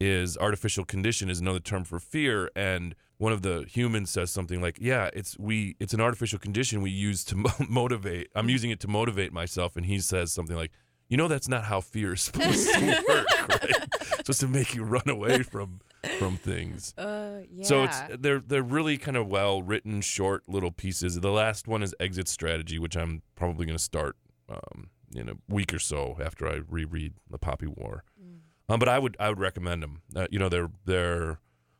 [0.00, 4.60] is artificial condition is another term for fear and one of the humans says something
[4.60, 8.70] like yeah it's we it's an artificial condition we use to mo- motivate i'm using
[8.70, 10.70] it to motivate myself and he says something like
[11.08, 13.74] you know that's not how fear is supposed to work right
[14.18, 15.80] supposed to make you run away from
[16.18, 17.64] from things Uh, yeah.
[17.64, 21.20] so it's they're they're really kind of well written, short little pieces.
[21.20, 24.16] The last one is Exit Strategy, which I'm probably going to start
[24.48, 28.04] um, in a week or so after I reread The Poppy War.
[28.68, 30.02] Um, but I would I would recommend them.
[30.14, 31.38] Uh, you know, they're they're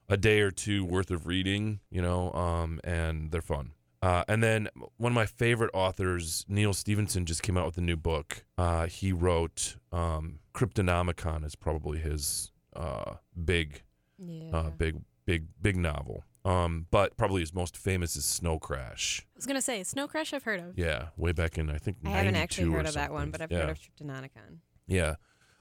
[0.09, 1.81] a day or two worth of reading.
[1.91, 3.72] You know, um, and they're fun.
[4.03, 4.68] Uh, and then
[4.99, 8.45] one of my favorite authors, Neal Stephenson, just came out with a new book.
[8.57, 13.83] Uh, he wrote um, Cryptonomicon is probably his uh, big
[14.19, 14.57] yeah.
[14.57, 16.25] uh, big, big, big novel.
[16.45, 19.27] Um, but probably his most famous is Snow Crash.
[19.27, 20.33] I was gonna say Snow Crash.
[20.33, 20.79] I've heard of.
[20.79, 23.51] Yeah, way back in I think I haven't actually heard of that one, but I've
[23.51, 23.62] yeah.
[23.62, 24.59] heard of Cryptonomicon.
[24.87, 25.17] Yeah,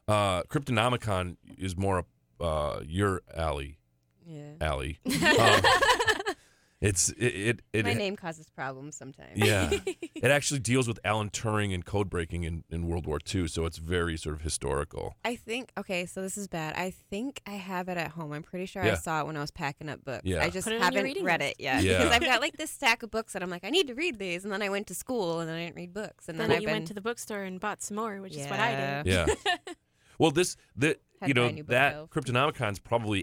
[0.08, 2.08] uh, Cryptonomicon is more up
[2.39, 3.80] uh, your alley.
[4.26, 4.53] Yeah.
[4.62, 4.99] Alley.
[5.39, 5.62] Um,
[6.82, 9.32] it's it it, My it name causes problems sometimes.
[9.36, 9.69] yeah.
[10.15, 13.65] it actually deals with Alan Turing and code breaking in, in World War II, so
[13.65, 15.15] it's very sort of historical.
[15.23, 16.76] I think okay, so this is bad.
[16.76, 18.34] I think I have it at home.
[18.34, 18.95] I'm pretty sure I Yeah.
[18.95, 20.21] saw it when I was packing up books.
[20.26, 20.43] Yeah.
[20.43, 21.51] I just Put it on your haven't reading read list.
[21.59, 21.97] it yet Yeah.
[21.99, 24.19] because I've got like this stack of books that I'm like I need to read
[24.19, 26.49] these, and then I went to school and then I didn't read books, and then
[26.49, 28.59] then, I've you been went to the bookstore and bought some more, which is what
[28.59, 29.13] I did.
[29.13, 29.26] Yeah.
[30.19, 32.09] well, this the Had you to buy know a new that bookshelf.
[32.11, 33.21] Cryptonomicon's probably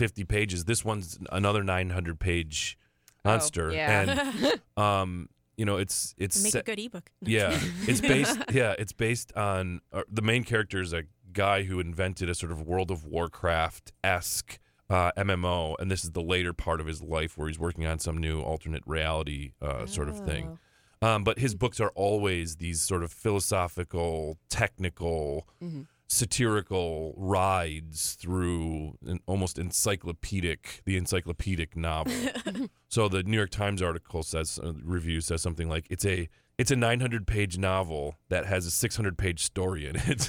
[0.00, 0.64] 850 pages.
[0.64, 2.76] This one's another 900 page
[3.22, 4.30] Oh, monster, yeah.
[4.38, 5.28] and um,
[5.58, 7.10] you know it's it's Make set- a good ebook.
[7.20, 11.80] yeah, it's based yeah, it's based on uh, the main character is a guy who
[11.80, 14.58] invented a sort of World of Warcraft esque.
[14.88, 18.00] Uh, MMO, and this is the later part of his life where he's working on
[18.00, 20.58] some new alternate reality uh, sort of thing.
[21.00, 21.08] Oh.
[21.08, 25.86] Um, but his books are always these sort of philosophical, technical, Mhm.
[26.12, 32.12] Satirical rides through an almost encyclopedic, the encyclopedic novel.
[32.88, 36.70] so the New York Times article says, uh, review says something like, it's a it's
[36.70, 40.28] a 900 page novel that has a 600 page story in it,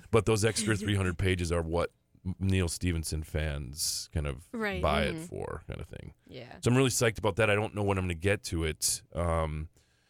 [0.12, 1.90] but those extra 300 pages are what
[2.38, 4.80] Neal Stephenson fans kind of Right.
[4.82, 5.28] buy it Mhm.
[5.28, 6.12] for, kind of thing.
[6.28, 6.52] Yeah.
[6.62, 7.50] So I'm really psyched about that.
[7.50, 9.02] I don't know when I'm going to get to it.
[9.14, 9.68] Um,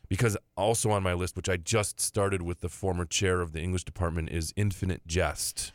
[0.08, 3.60] because also on my list, which I just started with the former chair of the
[3.60, 5.72] English department, is Infinite Jest.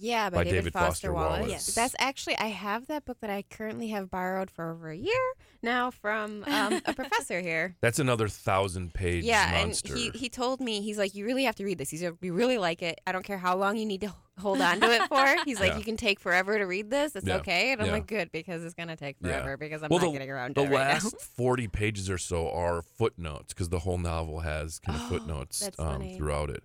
[0.00, 1.30] Yeah, by, By David, David Foster, Foster Wallace.
[1.40, 1.50] Wallace.
[1.50, 1.74] Yes.
[1.74, 5.14] That's actually I have that book that I currently have borrowed for over a year
[5.62, 7.76] now from um, a professor here.
[7.80, 9.92] That's another thousand page yeah, monster.
[9.92, 11.90] and he he told me he's like you really have to read this.
[11.90, 13.00] He's like you really like it.
[13.06, 15.36] I don't care how long you need to hold on to it for.
[15.44, 15.78] He's like Yeah.
[15.78, 17.16] you can take forever to read this.
[17.16, 17.38] It's Yeah.
[17.38, 17.72] okay.
[17.72, 17.94] And I'm Yeah.
[17.94, 20.62] like good because it's gonna take forever because I'm Well, not the- getting around the
[20.64, 20.92] to it right now.
[20.92, 25.08] last 40 pages or so are footnotes because the whole novel has kind of Oh,
[25.08, 26.62] footnotes um, throughout it.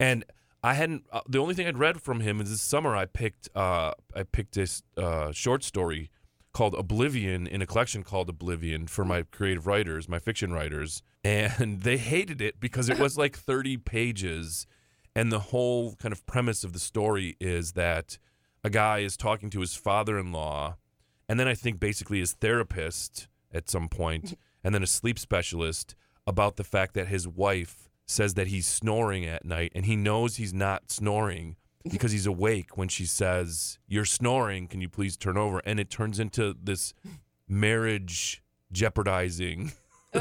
[0.00, 0.24] And
[0.66, 1.06] I hadn't.
[1.12, 2.96] Uh, the only thing I'd read from him is this summer.
[2.96, 3.48] I picked.
[3.54, 6.10] Uh, I picked this uh, short story
[6.52, 11.82] called Oblivion in a collection called Oblivion for my creative writers, my fiction writers, and
[11.82, 14.66] they hated it because it was like 30 pages,
[15.14, 18.18] and the whole kind of premise of the story is that
[18.64, 20.76] a guy is talking to his father-in-law,
[21.28, 25.94] and then I think basically his therapist at some point, and then a sleep specialist
[26.26, 30.36] about the fact that his wife says that he's snoring at night and he knows
[30.36, 31.56] he's not snoring
[31.90, 34.68] because he's awake when she says, "You're snoring.
[34.68, 36.94] Can you please turn over?" And it turns into this
[37.48, 38.42] marriage
[38.72, 39.72] jeopardizing
[40.14, 40.20] uh,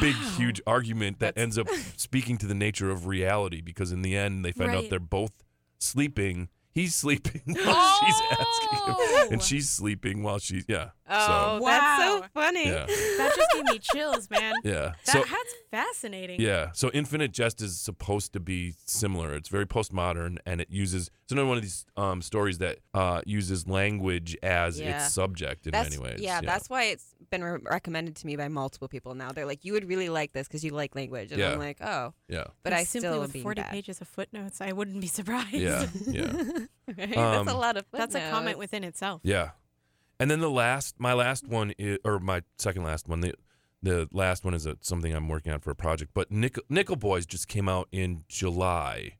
[0.00, 0.34] big Wow.
[0.36, 4.44] huge argument that ends up speaking to the nature of reality because in the end
[4.44, 5.32] they find out they're both
[5.78, 6.48] sleeping.
[6.76, 9.28] He's sleeping while she's asking him, Oh!
[9.32, 10.90] and she's sleeping while she's yeah.
[11.08, 11.68] Oh, Wow.
[11.68, 12.66] that's so funny.
[12.66, 12.84] Yeah.
[12.86, 14.52] That just gave me chills, man.
[14.64, 14.92] Yeah.
[15.06, 16.40] That, so that's fascinating.
[16.40, 16.70] yeah.
[16.74, 19.34] So Infinite Jest is supposed to be similar.
[19.34, 23.20] It's very postmodern and it uses it's another one of these um, stories that uh,
[23.24, 25.04] uses language as Yeah.
[25.04, 26.20] its subject in That's, many ways.
[26.20, 29.32] Yeah, that's why it's been re- recommended to me by multiple people now.
[29.32, 31.30] They're like, you would really like this because you like language.
[31.32, 31.52] And Yeah.
[31.52, 32.12] I'm like, oh.
[32.28, 32.44] yeah.
[32.62, 33.70] But And I simply still with 40 bad.
[33.70, 35.54] pages of footnotes, I wouldn't be surprised.
[35.54, 35.86] Yeah.
[36.06, 36.32] Yeah.
[36.96, 37.16] Right?
[37.16, 39.20] Um, That's a lot of That's a comment within itself.
[39.24, 39.50] Yeah.
[40.20, 43.34] And then the last, my last one, is, or my second last one, the
[43.82, 46.12] the last one is a, something I'm working on for a project.
[46.14, 49.16] But Nickel, Nickel Boys just came out in July,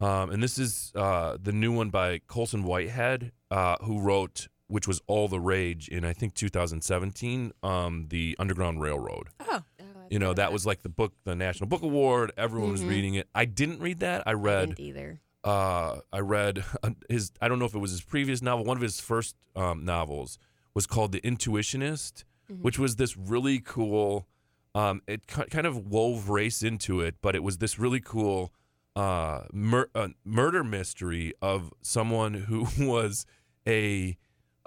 [0.00, 4.88] um, and this is uh, the new one by Colson Whitehead, uh, who wrote, which
[4.88, 9.28] was all the rage in I think 2017, um, the Underground Railroad.
[9.40, 12.32] Oh, Oh, You know that was like the book, the National Book Award.
[12.36, 12.88] Everyone was Mhm.
[12.88, 13.28] reading it.
[13.34, 14.22] I didn't read that.
[14.26, 15.20] I I read didn't either.
[15.44, 16.64] Uh, I read
[17.08, 17.32] his.
[17.40, 18.64] I don't know if it was his previous novel.
[18.64, 20.38] One of his first um, novels
[20.74, 22.62] was called The Intuitionist, Mhm.
[22.62, 24.26] which was this really cool.
[24.74, 28.52] Um, it ki- kind of wove race into it, but it was this really cool
[28.96, 33.24] uh, mur- uh, murder mystery of someone who was
[33.66, 34.16] a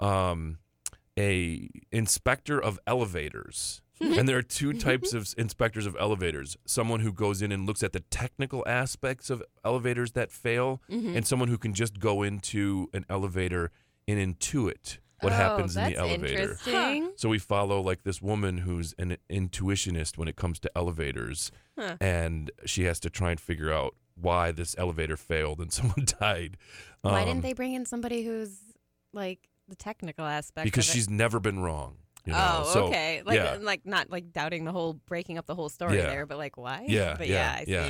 [0.00, 0.58] um,
[1.18, 3.80] a inspector of elevators.
[4.00, 7.80] and there are two types of inspectors of elevators someone who goes in and looks
[7.80, 11.14] at the technical aspects of elevators that fail Mhm.
[11.16, 13.70] and someone who can just go into an elevator
[14.08, 17.12] and intuit what Oh, happens in the that's elevator Interesting.
[17.14, 21.96] so we follow like this woman who's an intuitionist when it comes to elevators Huh.
[22.00, 26.56] and she has to try and figure out why this elevator failed and someone died
[27.02, 28.58] Why Um, didn't they bring in somebody who's
[29.12, 30.64] like the technical aspect?
[30.64, 32.62] because she's never been wrong you know?
[32.64, 33.22] Oh, so okay.
[33.24, 33.58] Like, yeah.
[33.60, 36.06] like not like doubting the whole, breaking up the whole story Yeah.
[36.06, 36.84] there, but like why?
[36.86, 37.88] Yeah, but yeah, yeah, I yeah.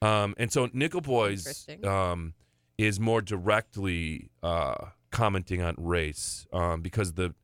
[0.00, 0.06] Huh.
[0.06, 2.34] Um, and so Nickel Boys um,
[2.76, 7.34] is more directly uh, commenting on race um, because the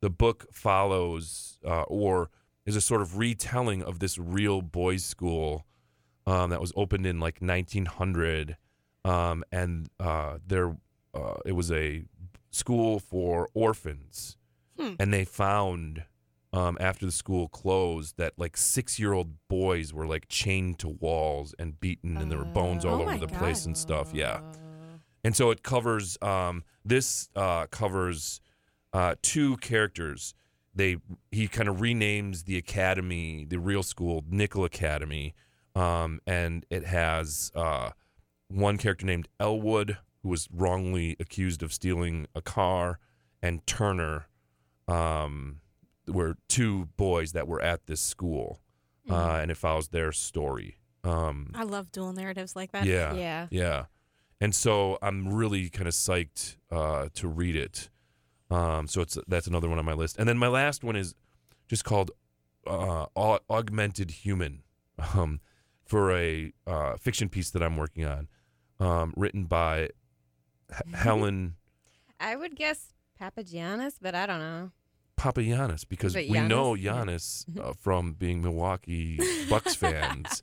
[0.00, 2.30] the book follows uh, or
[2.66, 5.66] is a sort of retelling of this real boys' school
[6.26, 8.56] um, that was opened in like 1900,
[9.04, 10.76] um, and uh, there
[11.14, 12.04] uh, it was a
[12.50, 14.36] school for orphans,
[14.78, 14.94] Hmm.
[14.98, 16.04] and they found.
[16.52, 21.78] Um, after the school closed, that like six-year-old boys were like chained to walls and
[21.78, 24.10] beaten, and there were bones all Oh over the place and stuff.
[24.12, 24.40] Yeah,
[25.22, 28.40] and so it covers um, this uh, covers
[28.92, 30.34] uh, two characters.
[30.74, 30.96] They
[31.30, 35.36] he kind of renames the academy, the real school, Nickel Academy,
[35.76, 37.90] um, and it has uh,
[38.48, 42.98] one character named Elwood who was wrongly accused of stealing a car,
[43.42, 44.26] and Turner,
[44.88, 45.60] um,
[46.06, 48.60] were two boys that were at this school,
[49.08, 49.14] Mm-hmm.
[49.18, 50.76] uh, and it follows their story.
[51.04, 52.84] Um, I love dual narratives like that.
[52.84, 53.46] yeah, yeah.
[53.50, 53.84] yeah.
[54.42, 57.88] And so I'm really kind of psyched uh, to read it.
[58.50, 60.16] Um, so it's that's another one on my list.
[60.18, 61.14] And then my last one is
[61.66, 62.10] just called
[62.66, 64.62] uh, Au- Augmented Human
[65.14, 65.40] um,
[65.86, 68.28] for a uh, fiction piece that I'm working on,
[68.78, 69.88] um, written by
[70.72, 71.54] H- Helen
[72.18, 74.70] I would guess Papagiannis, but I don't know.
[75.18, 77.44] Papagiannis because But we know Giannis?
[77.46, 79.18] Giannis uh, from being Milwaukee
[79.48, 80.42] Bucks fans.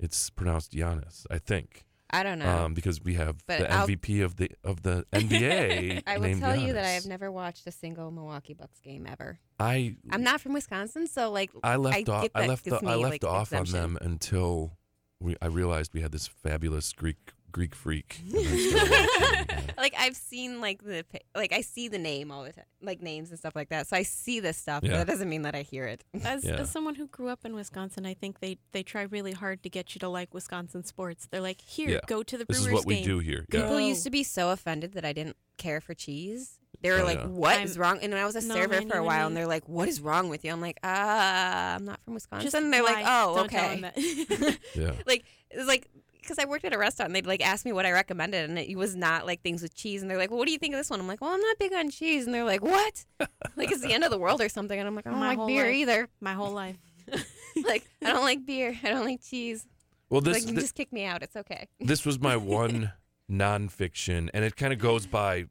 [0.00, 1.84] It's pronounced Giannis, I think.
[2.10, 2.64] I don't know.
[2.66, 6.02] um, because we have But the I'll- MVP of the of the NBA.
[6.06, 9.38] I will tell you that I have never watched a single Milwaukee Bucks game ever.
[9.58, 12.28] I I'm not from Wisconsin, so like I left I off.
[12.34, 12.64] I left.
[12.64, 14.72] the- I left like, off on them until
[15.20, 15.36] we.
[15.42, 18.20] I realized we had this fabulous Greek Greek freak.
[18.34, 19.08] and I started
[19.48, 21.04] watching like I've seen like the
[21.36, 23.86] like I see the name all the time, like names and stuff like that.
[23.86, 24.90] So I see this stuff, Yeah.
[24.90, 26.02] but that doesn't mean that I hear it.
[26.24, 26.54] As, Yeah.
[26.56, 29.70] as someone who grew up in Wisconsin, I think they, they try really hard to
[29.70, 31.28] get you to like Wisconsin sports.
[31.30, 32.00] They're like, here, Yeah.
[32.08, 33.04] go to the This Brewers is what we game.
[33.04, 33.46] do here.
[33.52, 33.60] Yeah.
[33.60, 33.86] People Go.
[33.86, 36.58] used to be so offended that I didn't care for cheese.
[36.82, 37.26] They were Oh, like, yeah.
[37.28, 39.26] "What is I'm- wrong?" And I was a No, server for a you and while,
[39.28, 42.50] and they're like, "What is wrong with you?" I'm like, "Ah, I'm not from Wisconsin."
[42.50, 43.92] Just they're like, "Oh, Don't tell okay." them
[44.40, 44.58] that.
[44.74, 44.92] Yeah.
[45.06, 45.88] like it's like
[46.24, 48.58] because I worked at a restaurant and they'd like ask me what I recommended and
[48.58, 50.74] it was not like things with cheese and they're like, well, what do you think
[50.74, 51.00] of this one?
[51.00, 53.04] I'm like, well, I'm not big on cheese and they're like, what?
[53.56, 55.20] like it's the end of the world or something and I'm like, I oh, don't
[55.20, 55.74] My like beer life.
[55.74, 56.08] either.
[56.20, 56.76] My whole life.
[57.64, 58.76] like I don't like beer.
[58.82, 59.66] I don't like cheese.
[60.10, 61.22] Well, like this you can thi- just kick me out.
[61.22, 61.68] It's okay.
[61.80, 62.92] this was my one
[63.30, 65.46] nonfiction, and it kind of goes by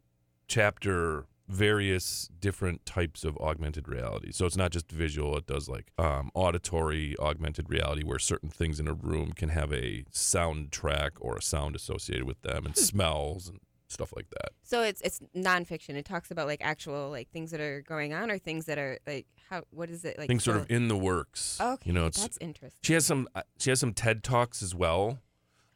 [0.48, 4.32] chapter various different types of augmented reality.
[4.32, 8.80] So it's not just visual; it does like um, auditory augmented reality, where certain things
[8.80, 13.48] in a room can have a soundtrack or a sound associated with them, and smells
[13.48, 14.50] and stuff like that.
[14.64, 15.96] So it's it's nonfiction.
[15.96, 18.98] It talks about like actual like things that are going on or things that are
[19.08, 21.60] like how what is it like Things sort of in the works.
[21.62, 22.80] Okay, you know, it's that's interesting.
[22.82, 25.20] she has some uh, she has some TED talks as well.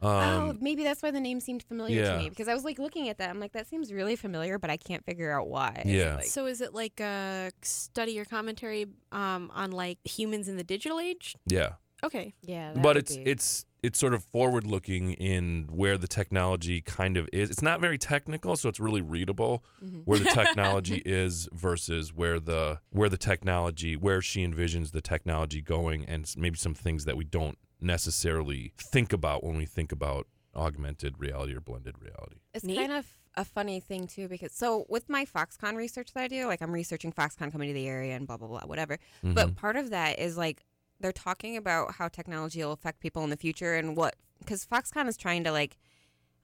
[0.02, 2.12] Um, oh, maybe that's why the name seemed familiar yeah.
[2.14, 3.30] to me because I was like looking at that.
[3.30, 5.82] I'm like, that seems really familiar, but I can't figure out why.
[5.86, 6.16] Yeah.
[6.18, 10.64] like- So is it like a study or commentary um, on like humans in the
[10.64, 11.36] digital age?
[11.48, 11.74] yeah.
[12.04, 12.36] Okay.
[12.44, 12.74] yeah.
[12.76, 17.28] but it's be- it's it's sort of forward looking in where the technology kind of
[17.34, 17.50] is.
[17.50, 20.04] It's not very technical, so it's really readable Mhm.
[20.06, 25.60] where the technology is versus where the where the technology where she envisions the technology
[25.62, 30.28] going and maybe some things that we don't necessarily think about when we think about
[30.56, 32.38] augmented reality or blended reality.
[32.54, 32.78] It's Neat.
[32.78, 33.06] kind of
[33.36, 36.72] a funny thing too because so with my Foxconn research that I do, like I'm
[36.72, 38.98] researching Foxconn coming to the area and blah blah blah whatever.
[39.22, 39.56] But Mhm.
[39.56, 40.66] part of that is like
[41.00, 45.08] they're talking about how technology will affect people in the future and what because Foxconn
[45.08, 45.78] is trying to like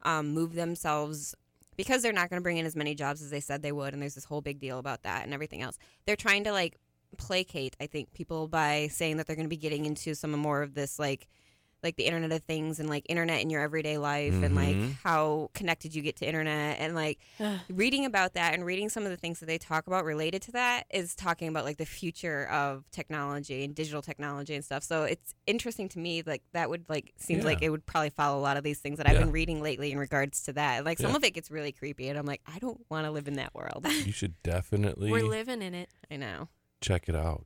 [0.04, 1.34] um, move themselves
[1.78, 3.94] because they're not going to bring in as many jobs as they said they would,
[3.94, 5.80] and there's this whole big deal about that and everything else.
[6.06, 6.78] They're trying to like
[7.18, 10.62] placate, I think, people by saying that they're going to be getting into some more
[10.62, 11.28] of this like
[11.86, 14.96] like the internet of things and like internet in your everyday life and like Mhm.
[15.04, 17.20] how connected you get to internet and like
[17.70, 20.54] reading about that and reading some of the things that they talk about related to
[20.54, 24.82] that is talking about like the future of technology and digital technology and stuff.
[24.82, 27.48] So it's interesting to me like that would like seems Yeah.
[27.50, 29.92] like it would probably follow a lot of these things that I've been reading lately
[29.92, 30.86] in regards to that.
[30.86, 31.18] Like some Yeah.
[31.18, 33.54] of it gets really creepy and I'm like I don't want to live in that
[33.54, 33.86] world.
[33.90, 35.90] You should definitely We're living in it.
[36.10, 36.48] I know.
[36.84, 37.46] Check it out.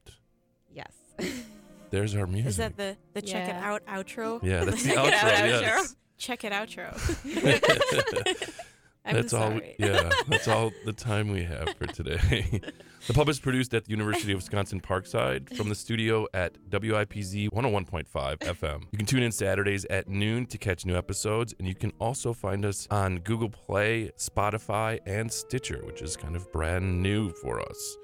[0.73, 0.91] Yes.
[1.89, 2.49] There's our music.
[2.49, 4.43] Is that the the check it out outro?
[4.43, 5.23] yeah, that's the Check it outro.
[5.23, 5.95] out, yes.
[6.17, 8.53] Check it outro.
[9.05, 9.51] I'm that's all.
[9.51, 9.75] sorry.
[9.79, 12.59] Yeah, that's all the time we have for today.
[13.07, 17.49] the pub is produced at the University of Wisconsin Parkside from the studio at WIPZ
[17.51, 18.05] 101.5
[18.39, 18.83] FM.
[18.91, 22.33] You can tune in Saturdays at noon to catch new episodes, and you can also
[22.33, 27.61] find us on Google Play, Spotify, and Stitcher, which is kind of brand new for
[27.61, 27.97] us.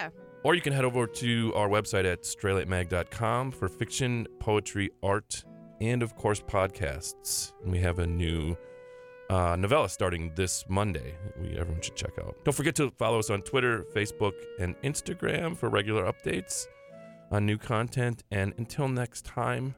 [0.00, 0.08] Yeah.
[0.42, 5.44] Or you can head over to our website at straylightmag.com for fiction, poetry, art,
[5.80, 7.52] and of course podcasts.
[7.62, 8.56] And we have a new
[9.28, 11.14] uh, novella starting this Monday.
[11.40, 12.36] We everyone should check out.
[12.44, 16.66] Don't forget to follow us on Twitter, Facebook, and Instagram for regular updates
[17.30, 18.24] on new content.
[18.30, 19.74] And until next time,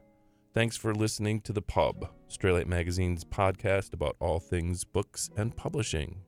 [0.53, 6.21] thanks for listening to the Pub, Straylight Magazine's podcast about all things books and publishing.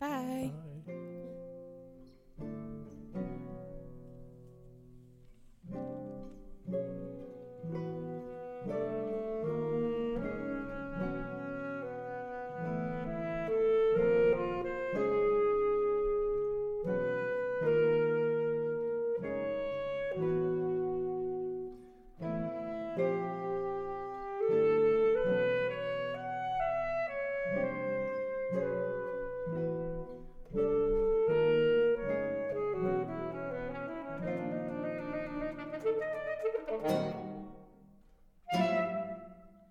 [0.00, 0.08] Bye.
[0.08, 0.65] Bye.